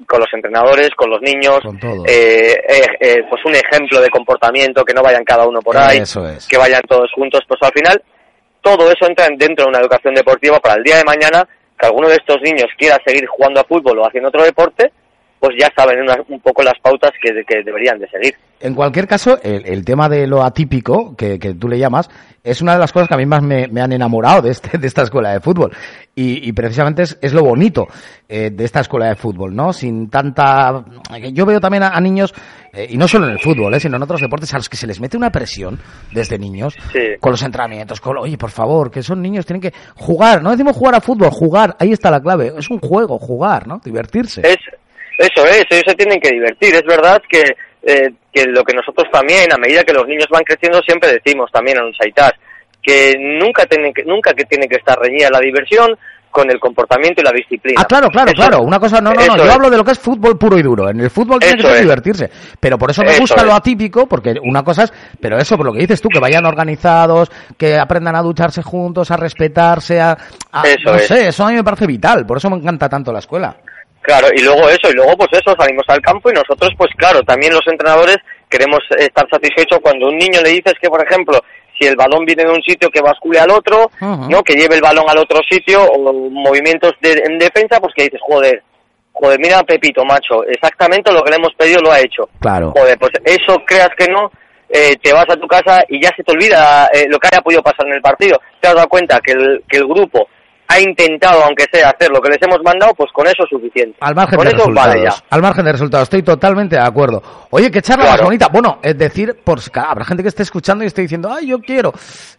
Con 0.06 0.20
los 0.20 0.32
entrenadores, 0.32 0.90
con 0.96 1.10
los 1.10 1.20
niños, 1.20 1.58
eh, 2.06 2.54
eh, 2.68 2.86
eh, 3.00 3.16
pues 3.28 3.44
un 3.44 3.54
ejemplo 3.54 4.00
de 4.00 4.08
comportamiento, 4.08 4.84
que 4.84 4.94
no 4.94 5.02
vayan 5.02 5.24
cada 5.24 5.46
uno 5.46 5.60
por 5.60 5.76
ahí, 5.76 6.00
que 6.48 6.56
vayan 6.56 6.82
todos 6.88 7.10
juntos, 7.12 7.40
pues 7.48 7.60
al 7.62 7.72
final 7.72 8.00
todo 8.62 8.90
eso 8.92 9.06
entra 9.06 9.26
dentro 9.36 9.64
de 9.64 9.70
una 9.70 9.80
educación 9.80 10.14
deportiva 10.14 10.60
para 10.60 10.76
el 10.76 10.84
día 10.84 10.98
de 10.98 11.04
mañana 11.04 11.46
que 11.78 11.86
alguno 11.86 12.08
de 12.08 12.14
estos 12.14 12.36
niños 12.42 12.66
quiera 12.78 12.96
seguir 13.04 13.26
jugando 13.26 13.60
a 13.60 13.64
fútbol 13.64 13.98
o 13.98 14.06
haciendo 14.06 14.28
otro 14.28 14.44
deporte, 14.44 14.92
pues 15.40 15.56
ya 15.58 15.70
saben 15.76 15.98
un 16.28 16.40
poco 16.40 16.62
las 16.62 16.78
pautas 16.80 17.12
que, 17.22 17.44
que, 17.44 17.62
deberían 17.62 17.98
de 17.98 18.08
seguir. 18.08 18.34
En 18.60 18.74
cualquier 18.74 19.06
caso, 19.06 19.38
el, 19.42 19.84
tema 19.84 20.08
de 20.08 20.26
lo 20.26 20.42
atípico, 20.42 21.14
que, 21.16 21.38
que, 21.38 21.54
tú 21.54 21.68
le 21.68 21.78
llamas, 21.78 22.10
es 22.42 22.60
una 22.60 22.72
de 22.72 22.78
las 22.78 22.92
cosas 22.92 23.08
que 23.08 23.14
a 23.14 23.18
mí 23.18 23.26
más 23.26 23.42
me, 23.42 23.64
han 23.80 23.92
enamorado 23.92 24.42
de, 24.42 24.50
este, 24.50 24.78
de 24.78 24.86
esta 24.86 25.02
escuela 25.02 25.32
de 25.32 25.40
fútbol. 25.40 25.70
Y, 26.20 26.52
precisamente 26.52 27.02
es, 27.02 27.32
lo 27.32 27.44
bonito 27.44 27.86
eh, 28.28 28.50
de 28.50 28.64
esta 28.64 28.80
escuela 28.80 29.06
de 29.06 29.14
fútbol, 29.14 29.54
¿no? 29.54 29.72
Sin 29.72 30.10
tanta... 30.10 30.84
Yo 31.32 31.46
veo 31.46 31.60
también 31.60 31.84
a, 31.84 32.00
niños, 32.00 32.34
eh, 32.72 32.88
y 32.90 32.96
no 32.96 33.06
solo 33.06 33.26
en 33.26 33.34
el 33.34 33.38
fútbol, 33.38 33.72
eh, 33.74 33.78
sino 33.78 33.96
en 33.96 34.02
otros 34.02 34.20
deportes, 34.20 34.52
a 34.52 34.56
los 34.56 34.68
que 34.68 34.76
se 34.76 34.88
les 34.88 35.00
mete 35.00 35.16
una 35.16 35.30
presión 35.30 35.78
desde 36.12 36.36
niños, 36.36 36.74
con 37.20 37.30
los 37.30 37.42
entrenamientos, 37.42 38.00
con, 38.00 38.18
oye, 38.18 38.36
por 38.36 38.50
favor, 38.50 38.90
que 38.90 39.04
son 39.04 39.22
niños, 39.22 39.46
tienen 39.46 39.60
que 39.60 39.72
jugar, 39.94 40.42
no 40.42 40.50
decimos 40.50 40.74
jugar 40.74 40.96
a 40.96 41.00
fútbol, 41.00 41.30
jugar, 41.30 41.76
ahí 41.78 41.92
está 41.92 42.10
la 42.10 42.20
clave, 42.20 42.52
es 42.58 42.68
un 42.68 42.80
juego, 42.80 43.16
jugar, 43.20 43.68
¿no? 43.68 43.80
Divertirse. 43.84 44.40
Es 44.44 44.58
eso 45.18 45.44
es, 45.44 45.66
ellos 45.68 45.84
se 45.86 45.94
tienen 45.94 46.20
que 46.20 46.30
divertir. 46.30 46.74
Es 46.74 46.84
verdad 46.84 47.20
que, 47.28 47.42
eh, 47.82 48.10
que 48.32 48.46
lo 48.46 48.62
que 48.62 48.74
nosotros 48.74 49.08
también, 49.12 49.52
a 49.52 49.58
medida 49.58 49.82
que 49.82 49.92
los 49.92 50.06
niños 50.06 50.28
van 50.30 50.44
creciendo, 50.44 50.80
siempre 50.82 51.12
decimos 51.12 51.50
también 51.52 51.78
en 51.78 51.86
un 51.86 51.94
Saitas, 51.94 52.32
que 52.80 53.16
nunca, 53.18 53.66
tiene 53.66 53.92
que 53.92 54.04
nunca 54.04 54.32
que 54.32 54.44
tiene 54.44 54.68
que 54.68 54.76
estar 54.76 54.96
reñida 54.98 55.28
la 55.30 55.40
diversión 55.40 55.98
con 56.30 56.50
el 56.50 56.60
comportamiento 56.60 57.20
y 57.20 57.24
la 57.24 57.32
disciplina. 57.32 57.80
Ah, 57.82 57.84
claro, 57.84 58.08
claro, 58.10 58.32
claro. 58.32 58.62
Una 58.62 58.78
cosa, 58.78 59.00
no, 59.00 59.12
no, 59.12 59.26
no. 59.26 59.36
Yo 59.36 59.50
hablo 59.50 59.70
de 59.70 59.76
lo 59.76 59.84
que 59.84 59.92
es 59.92 59.98
fútbol 59.98 60.38
puro 60.38 60.58
y 60.58 60.62
duro. 60.62 60.88
En 60.88 61.00
el 61.00 61.10
fútbol 61.10 61.40
tiene 61.40 61.60
que 61.60 61.80
divertirse. 61.80 62.30
Pero 62.60 62.78
por 62.78 62.90
eso 62.90 63.02
me 63.02 63.18
gusta 63.18 63.44
lo 63.44 63.54
atípico, 63.54 64.06
porque 64.06 64.34
una 64.42 64.62
cosa 64.62 64.84
es, 64.84 64.92
pero 65.20 65.38
eso, 65.38 65.56
por 65.56 65.66
lo 65.66 65.72
que 65.72 65.80
dices 65.80 66.00
tú, 66.00 66.08
que 66.08 66.20
vayan 66.20 66.44
organizados, 66.46 67.30
que 67.56 67.76
aprendan 67.76 68.14
a 68.14 68.22
ducharse 68.22 68.62
juntos, 68.62 69.10
a 69.10 69.16
respetarse, 69.16 70.00
a, 70.00 70.16
eso 70.64 70.92
no 70.92 70.98
sé, 70.98 71.28
eso 71.28 71.44
a 71.44 71.48
mí 71.48 71.54
me 71.54 71.64
parece 71.64 71.86
vital. 71.86 72.24
Por 72.26 72.36
eso 72.36 72.50
me 72.50 72.56
encanta 72.56 72.88
tanto 72.88 73.12
la 73.12 73.18
escuela. 73.18 73.56
Claro, 74.08 74.28
y 74.34 74.40
luego 74.40 74.70
eso, 74.70 74.88
y 74.88 74.94
luego 74.94 75.14
pues 75.18 75.28
eso, 75.32 75.54
salimos 75.54 75.84
al 75.86 76.00
campo 76.00 76.30
y 76.30 76.32
nosotros 76.32 76.70
pues 76.78 76.90
claro, 76.96 77.22
también 77.24 77.52
los 77.52 77.66
entrenadores 77.66 78.16
queremos 78.48 78.80
estar 78.96 79.28
satisfechos 79.30 79.80
cuando 79.82 80.08
un 80.08 80.16
niño 80.16 80.40
le 80.42 80.48
dices 80.48 80.72
que, 80.80 80.88
por 80.88 81.06
ejemplo, 81.06 81.38
si 81.78 81.86
el 81.86 81.94
balón 81.94 82.24
viene 82.24 82.44
de 82.44 82.50
un 82.50 82.62
sitio 82.62 82.88
que 82.88 83.02
bascule 83.02 83.38
al 83.38 83.50
otro, 83.50 83.90
¿no? 84.00 84.42
Que 84.42 84.54
lleve 84.54 84.76
el 84.76 84.80
balón 84.80 85.04
al 85.10 85.18
otro 85.18 85.40
sitio 85.46 85.84
o 85.84 86.30
movimientos 86.30 86.92
de, 87.02 87.22
en 87.22 87.38
defensa, 87.38 87.80
pues 87.80 87.92
que 87.94 88.04
dices, 88.04 88.20
joder, 88.26 88.62
joder, 89.12 89.38
mira 89.40 89.58
a 89.58 89.64
Pepito, 89.64 90.02
macho, 90.06 90.42
exactamente 90.44 91.12
lo 91.12 91.22
que 91.22 91.30
le 91.30 91.36
hemos 91.36 91.52
pedido 91.58 91.82
lo 91.82 91.92
ha 91.92 92.00
hecho. 92.00 92.30
Claro. 92.40 92.72
Joder, 92.74 92.98
pues 92.98 93.12
eso 93.26 93.62
creas 93.66 93.90
que 93.94 94.06
no, 94.06 94.32
eh, 94.70 94.96
te 95.02 95.12
vas 95.12 95.26
a 95.28 95.36
tu 95.36 95.46
casa 95.46 95.84
y 95.86 96.02
ya 96.02 96.08
se 96.16 96.22
te 96.22 96.32
olvida 96.32 96.88
eh, 96.94 97.04
lo 97.10 97.18
que 97.18 97.28
haya 97.30 97.42
podido 97.42 97.62
pasar 97.62 97.86
en 97.86 97.96
el 97.96 98.00
partido. 98.00 98.40
Te 98.58 98.68
has 98.68 98.74
dado 98.74 98.88
cuenta 98.88 99.20
que 99.20 99.32
el, 99.32 99.62
que 99.68 99.76
el 99.76 99.86
grupo 99.86 100.28
ha 100.70 100.80
intentado, 100.80 101.42
aunque 101.44 101.64
sea, 101.72 101.90
hacer 101.90 102.10
lo 102.10 102.20
que 102.20 102.28
les 102.30 102.42
hemos 102.42 102.58
mandado, 102.62 102.92
pues 102.94 103.10
con 103.12 103.26
eso 103.26 103.42
es 103.44 103.48
suficiente. 103.48 103.96
Al 104.00 104.14
margen 104.14 104.36
con 104.36 104.44
de 104.46 104.50
eso 104.50 104.58
resultados. 104.66 104.88
vale 104.94 105.02
ya. 105.02 105.14
Al 105.30 105.40
margen 105.42 105.64
de 105.64 105.72
resultados, 105.72 106.02
estoy 106.04 106.22
totalmente 106.22 106.76
de 106.76 106.82
acuerdo. 106.82 107.22
Oye, 107.50 107.70
qué 107.70 107.80
charla 107.80 108.04
más 108.04 108.12
Claro. 108.14 108.24
bonita. 108.26 108.48
Bueno, 108.52 108.78
es 108.82 108.96
decir, 108.98 109.34
por 109.42 109.60
habrá 109.74 110.04
gente 110.04 110.22
que 110.22 110.28
esté 110.28 110.42
escuchando 110.42 110.84
y 110.84 110.88
esté 110.88 111.02
diciendo, 111.02 111.30
ay, 111.32 111.46
yo 111.48 111.58
quiero. 111.60 111.92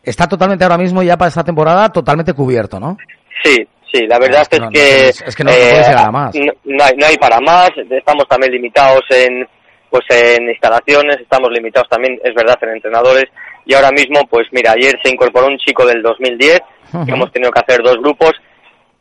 Está 0.04 0.28
totalmente 0.28 0.64
ahora 0.64 0.78
mismo 0.78 1.02
ya 1.02 1.18
para 1.18 1.30
esta 1.30 1.44
temporada 1.44 1.90
totalmente 1.90 2.34
cubierto, 2.34 2.80
¿no? 2.80 2.98
Sí, 3.44 3.68
sí, 3.92 4.06
la 4.08 4.20
verdad 4.20 4.42
Es 4.44 4.50
que 4.50 4.56
es, 4.58 4.62
no- 4.62 4.70
que... 4.70 4.80
tienes- 4.80 5.22
es 5.26 5.36
que 5.36 5.44
no- 5.44 5.52
llegar 5.52 5.98
a 5.98 6.12
más. 6.12 6.36
Hay, 6.36 6.42
no 6.98 7.06
hay 7.08 7.18
para 7.18 7.40
más, 7.42 7.70
estamos 7.90 8.28
también 8.30 8.52
limitados 8.54 9.02
en 9.10 9.48
pues 9.90 10.04
en 10.12 10.48
instalaciones, 10.48 11.18
estamos 11.20 11.50
limitados 11.52 11.90
también, 11.90 12.20
es 12.24 12.36
verdad, 12.36 12.56
en 12.62 12.70
entrenadores, 12.76 13.26
y 13.66 13.74
ahora 13.74 13.90
mismo, 13.90 14.20
pues 14.30 14.46
mira, 14.52 14.74
ayer 14.74 14.94
se 15.04 15.10
incorporó 15.12 15.48
un 15.48 15.58
chico 15.58 15.84
del 15.84 16.04
2010, 16.04 16.60
Hemos 17.08 17.32
tenido 17.32 17.52
que 17.52 17.60
hacer 17.60 17.82
dos 17.84 17.98
grupos, 17.98 18.32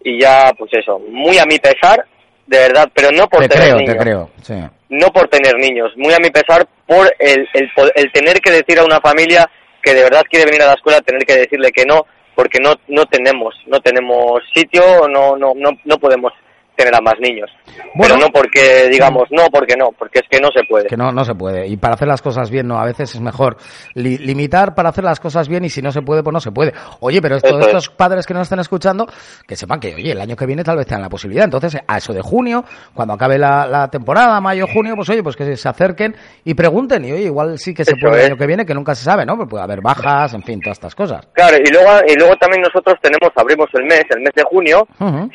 y 0.02 0.20
ya, 0.20 0.52
pues 0.58 0.70
eso, 0.74 0.98
muy 0.98 1.38
a 1.38 1.44
mi 1.44 1.58
pesar, 1.58 2.04
de 2.46 2.58
verdad, 2.58 2.88
pero 2.94 3.10
no 3.10 3.28
por 3.28 3.42
Te 3.42 3.48
tener 3.48 3.64
creo, 3.66 3.76
niños, 3.78 3.94
te 3.94 4.00
creo. 4.00 4.30
Sí. 4.42 4.54
no 4.88 5.08
por 5.08 5.28
tener 5.28 5.54
niños, 5.56 5.92
muy 5.96 6.14
a 6.14 6.18
mi 6.18 6.30
pesar 6.30 6.66
por 6.86 7.12
el, 7.18 7.46
el, 7.52 7.70
el 7.94 8.12
tener 8.12 8.40
que 8.40 8.50
decir 8.50 8.78
a 8.78 8.84
una 8.84 9.00
familia 9.00 9.48
que 9.82 9.92
de 9.94 10.02
verdad 10.02 10.22
quiere 10.28 10.46
venir 10.46 10.62
a 10.62 10.66
la 10.66 10.74
escuela, 10.74 11.00
tener 11.00 11.24
que 11.24 11.36
decirle 11.36 11.70
que 11.72 11.84
no, 11.84 12.06
porque 12.34 12.58
no 12.60 12.74
no 12.88 13.04
tenemos, 13.06 13.54
no 13.66 13.80
tenemos 13.80 14.42
sitio, 14.54 15.08
no 15.08 15.36
no 15.36 15.52
no, 15.54 15.70
no 15.84 15.98
podemos 15.98 16.32
tener 16.78 16.94
a 16.94 17.00
más 17.00 17.14
niños. 17.20 17.50
Bueno. 17.94 18.14
Pero 18.14 18.16
no 18.18 18.26
porque 18.32 18.88
digamos 18.90 19.24
no, 19.30 19.46
porque 19.52 19.74
no, 19.76 19.90
porque 19.98 20.20
es 20.20 20.28
que 20.30 20.40
no 20.40 20.48
se 20.54 20.62
puede. 20.68 20.86
Que 20.86 20.96
no, 20.96 21.10
no 21.12 21.24
se 21.24 21.34
puede. 21.34 21.66
Y 21.66 21.76
para 21.76 21.94
hacer 21.94 22.06
las 22.08 22.22
cosas 22.22 22.50
bien, 22.50 22.68
no, 22.68 22.78
a 22.78 22.84
veces 22.84 23.14
es 23.14 23.20
mejor 23.20 23.56
li- 23.94 24.18
limitar 24.18 24.74
para 24.74 24.90
hacer 24.90 25.04
las 25.04 25.18
cosas 25.20 25.48
bien 25.48 25.64
y 25.64 25.70
si 25.70 25.82
no 25.82 25.90
se 25.90 26.02
puede, 26.02 26.22
pues 26.22 26.32
no 26.32 26.40
se 26.40 26.52
puede. 26.52 26.72
Oye, 27.00 27.20
pero 27.20 27.36
estos, 27.36 27.74
es. 27.74 27.88
padres 27.90 28.26
que 28.26 28.34
nos 28.34 28.44
estén 28.44 28.60
escuchando, 28.60 29.06
que 29.46 29.56
sepan 29.56 29.80
que, 29.80 29.94
oye, 29.94 30.12
el 30.12 30.20
año 30.20 30.36
que 30.36 30.46
viene 30.46 30.62
tal 30.62 30.76
vez 30.76 30.86
tengan 30.86 31.02
la 31.02 31.08
posibilidad. 31.08 31.44
Entonces, 31.44 31.76
a 31.86 31.98
eso 31.98 32.12
de 32.12 32.22
junio, 32.22 32.64
cuando 32.94 33.14
acabe 33.14 33.36
la, 33.38 33.66
la 33.66 33.88
temporada, 33.88 34.40
mayo, 34.40 34.66
junio, 34.72 34.94
pues 34.94 35.08
oye, 35.10 35.22
pues 35.22 35.34
que 35.36 35.56
se 35.56 35.68
acerquen 35.68 36.14
y 36.44 36.54
pregunten. 36.54 37.04
Y 37.04 37.12
oye, 37.12 37.24
igual 37.24 37.58
sí 37.58 37.74
que 37.74 37.84
se 37.84 37.92
Eso 37.92 38.00
puede 38.00 38.20
el 38.20 38.26
año 38.32 38.36
que 38.36 38.46
viene, 38.46 38.64
que 38.64 38.74
nunca 38.74 38.94
se 38.94 39.04
sabe, 39.04 39.26
¿no? 39.26 39.36
Pues 39.36 39.48
puede 39.48 39.64
haber 39.64 39.80
bajas, 39.80 40.32
en 40.34 40.42
fin, 40.42 40.60
todas 40.60 40.78
estas 40.78 40.94
cosas. 40.94 41.26
Claro, 41.32 41.56
y 41.56 41.70
luego 41.72 41.88
y 42.06 42.14
luego 42.14 42.36
también 42.36 42.62
nosotros 42.62 42.94
tenemos 43.02 43.30
abrimos 43.34 43.68
el 43.74 43.84
mes, 43.84 44.04
el 44.10 44.20
mes 44.20 44.32
de 44.34 44.42
junio, 44.44 44.86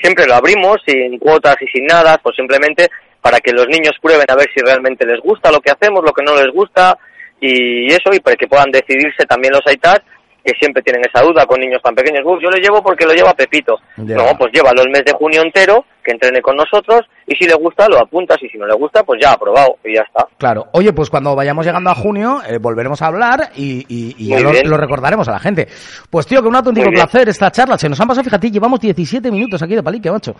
siempre 0.01 0.25
lo 0.25 0.35
abrimos 0.35 0.77
sin 0.85 1.17
y 1.61 1.67
sin 1.67 1.85
nada, 1.85 2.17
pues 2.21 2.35
simplemente 2.35 2.89
para 3.21 3.39
que 3.39 3.51
los 3.51 3.67
niños 3.67 3.93
prueben 4.01 4.25
a 4.27 4.35
ver 4.35 4.47
si 4.53 4.61
realmente 4.61 5.05
les 5.05 5.19
gusta 5.21 5.51
lo 5.51 5.59
que 5.59 5.71
hacemos, 5.71 6.03
lo 6.03 6.11
que 6.11 6.23
no 6.23 6.35
les 6.35 6.51
gusta 6.53 6.97
y 7.39 7.87
eso, 7.87 8.09
y 8.13 8.19
para 8.19 8.35
que 8.35 8.47
puedan 8.47 8.71
decidirse 8.71 9.25
también 9.25 9.53
los 9.53 9.65
aitas 9.65 10.01
que 10.43 10.53
siempre 10.59 10.81
tienen 10.83 11.01
esa 11.05 11.23
duda 11.23 11.45
con 11.45 11.59
niños 11.59 11.81
tan 11.83 11.95
pequeños. 11.95 12.21
"Uf, 12.25 12.41
yo 12.41 12.49
le 12.49 12.59
llevo 12.61 12.81
porque 12.83 13.05
lo 13.05 13.13
lleva 13.13 13.33
Pepito. 13.33 13.75
Ya. 13.97 14.15
No, 14.17 14.25
pues 14.37 14.51
llévalo 14.53 14.81
el 14.81 14.89
mes 14.89 15.03
de 15.05 15.13
junio 15.13 15.41
entero, 15.41 15.85
que 16.03 16.11
entrene 16.11 16.41
con 16.41 16.55
nosotros 16.57 17.01
y 17.25 17.35
si 17.35 17.45
le 17.47 17.53
gusta 17.55 17.87
lo 17.87 17.97
apuntas 17.99 18.37
y 18.41 18.49
si 18.49 18.57
no 18.57 18.65
le 18.67 18.73
gusta 18.75 19.03
pues 19.03 19.21
ya 19.23 19.31
aprobado 19.31 19.77
y 19.85 19.95
ya 19.95 20.01
está. 20.01 20.27
Claro. 20.37 20.65
Oye, 20.73 20.91
pues 20.91 21.09
cuando 21.09 21.33
vayamos 21.35 21.65
llegando 21.65 21.89
a 21.89 21.95
junio, 21.95 22.41
eh, 22.47 22.57
volveremos 22.59 23.01
a 23.01 23.07
hablar 23.07 23.51
y, 23.55 23.85
y- 23.87 24.15
y 24.17 24.27
ya 24.29 24.39
lo, 24.41 24.51
lo 24.51 24.77
recordaremos 24.77 25.27
a 25.29 25.31
la 25.31 25.39
gente. 25.39 25.67
Pues 26.09 26.27
tío, 26.27 26.41
que 26.41 26.47
un 26.49 26.55
auténtico 26.55 26.89
placer 26.91 27.29
esta 27.29 27.49
charla. 27.51 27.77
Se 27.77 27.87
nos 27.87 27.99
han 28.01 28.07
pasado, 28.09 28.25
fíjate, 28.25 28.51
llevamos 28.51 28.79
17 28.81 29.31
minutos 29.31 29.61
aquí 29.63 29.75
de 29.75 29.83
palique, 29.83 30.11
macho. 30.11 30.33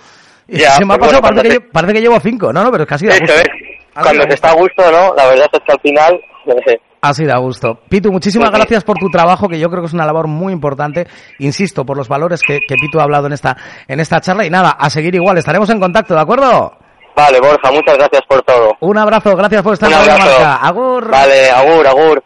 Y 0.47 0.57
Ya, 0.59 0.71
se 0.71 0.85
me 0.85 0.95
ha 0.95 0.97
pues 0.97 1.11
pasado, 1.11 1.21
bueno, 1.21 1.37
parece, 1.37 1.59
que, 1.59 1.69
parece 1.71 2.01
llevo 2.01 2.19
5. 2.19 2.51
No, 2.51 2.63
no, 2.63 2.71
pero 2.71 2.83
es 2.83 2.89
que 2.89 2.95
ha 2.95 2.97
sido 2.97 3.13
Eso 3.13 3.23
es. 3.23 3.43
Cuando 3.93 4.23
se 4.23 4.33
está 4.33 4.49
a 4.49 4.55
gusto, 4.55 4.91
¿no? 4.91 5.13
La 5.15 5.27
verdad 5.27 5.47
es 5.53 5.59
que 5.65 5.71
al 5.71 5.79
final... 5.79 6.19
Ha 7.05 7.13
sido 7.13 7.33
a 7.33 7.37
gusto. 7.37 7.79
Pitu, 7.89 8.13
muchísimas 8.13 8.49
Pues 8.49 8.59
gracias 8.59 8.85
por 8.85 8.97
tu 8.97 9.09
trabajo, 9.09 9.49
que 9.49 9.59
yo 9.59 9.69
creo 9.69 9.81
que 9.81 9.87
es 9.87 9.93
una 9.93 10.05
labor 10.05 10.27
muy 10.27 10.53
importante. 10.53 11.05
Insisto, 11.39 11.85
por 11.85 11.97
los 11.97 12.07
valores 12.07 12.41
que, 12.41 12.61
que 12.65 12.75
Pitu 12.75 12.97
ha 12.97 13.03
hablado 13.03 13.27
en 13.27 13.33
esta, 13.33 13.57
en 13.89 13.99
esta 13.99 14.21
charla. 14.21 14.45
Y 14.45 14.49
nada, 14.49 14.69
a 14.69 14.89
seguir 14.89 15.13
igual. 15.13 15.37
Estaremos 15.37 15.69
en 15.69 15.81
contacto, 15.81 16.13
¿de 16.13 16.21
acuerdo? 16.21 16.71
Vale, 17.13 17.41
Borja, 17.41 17.71
muchas 17.73 17.97
gracias 17.97 18.21
por 18.25 18.41
todo. 18.43 18.77
Un 18.79 18.97
abrazo, 18.97 19.35
gracias 19.35 19.61
por 19.61 19.73
estar 19.73 19.91
en 19.91 19.99
la 19.99 20.17
marca. 20.17 20.55
Agur. 20.55 21.11
Vale, 21.11 21.49
agur, 21.51 21.87
agur. 21.87 22.23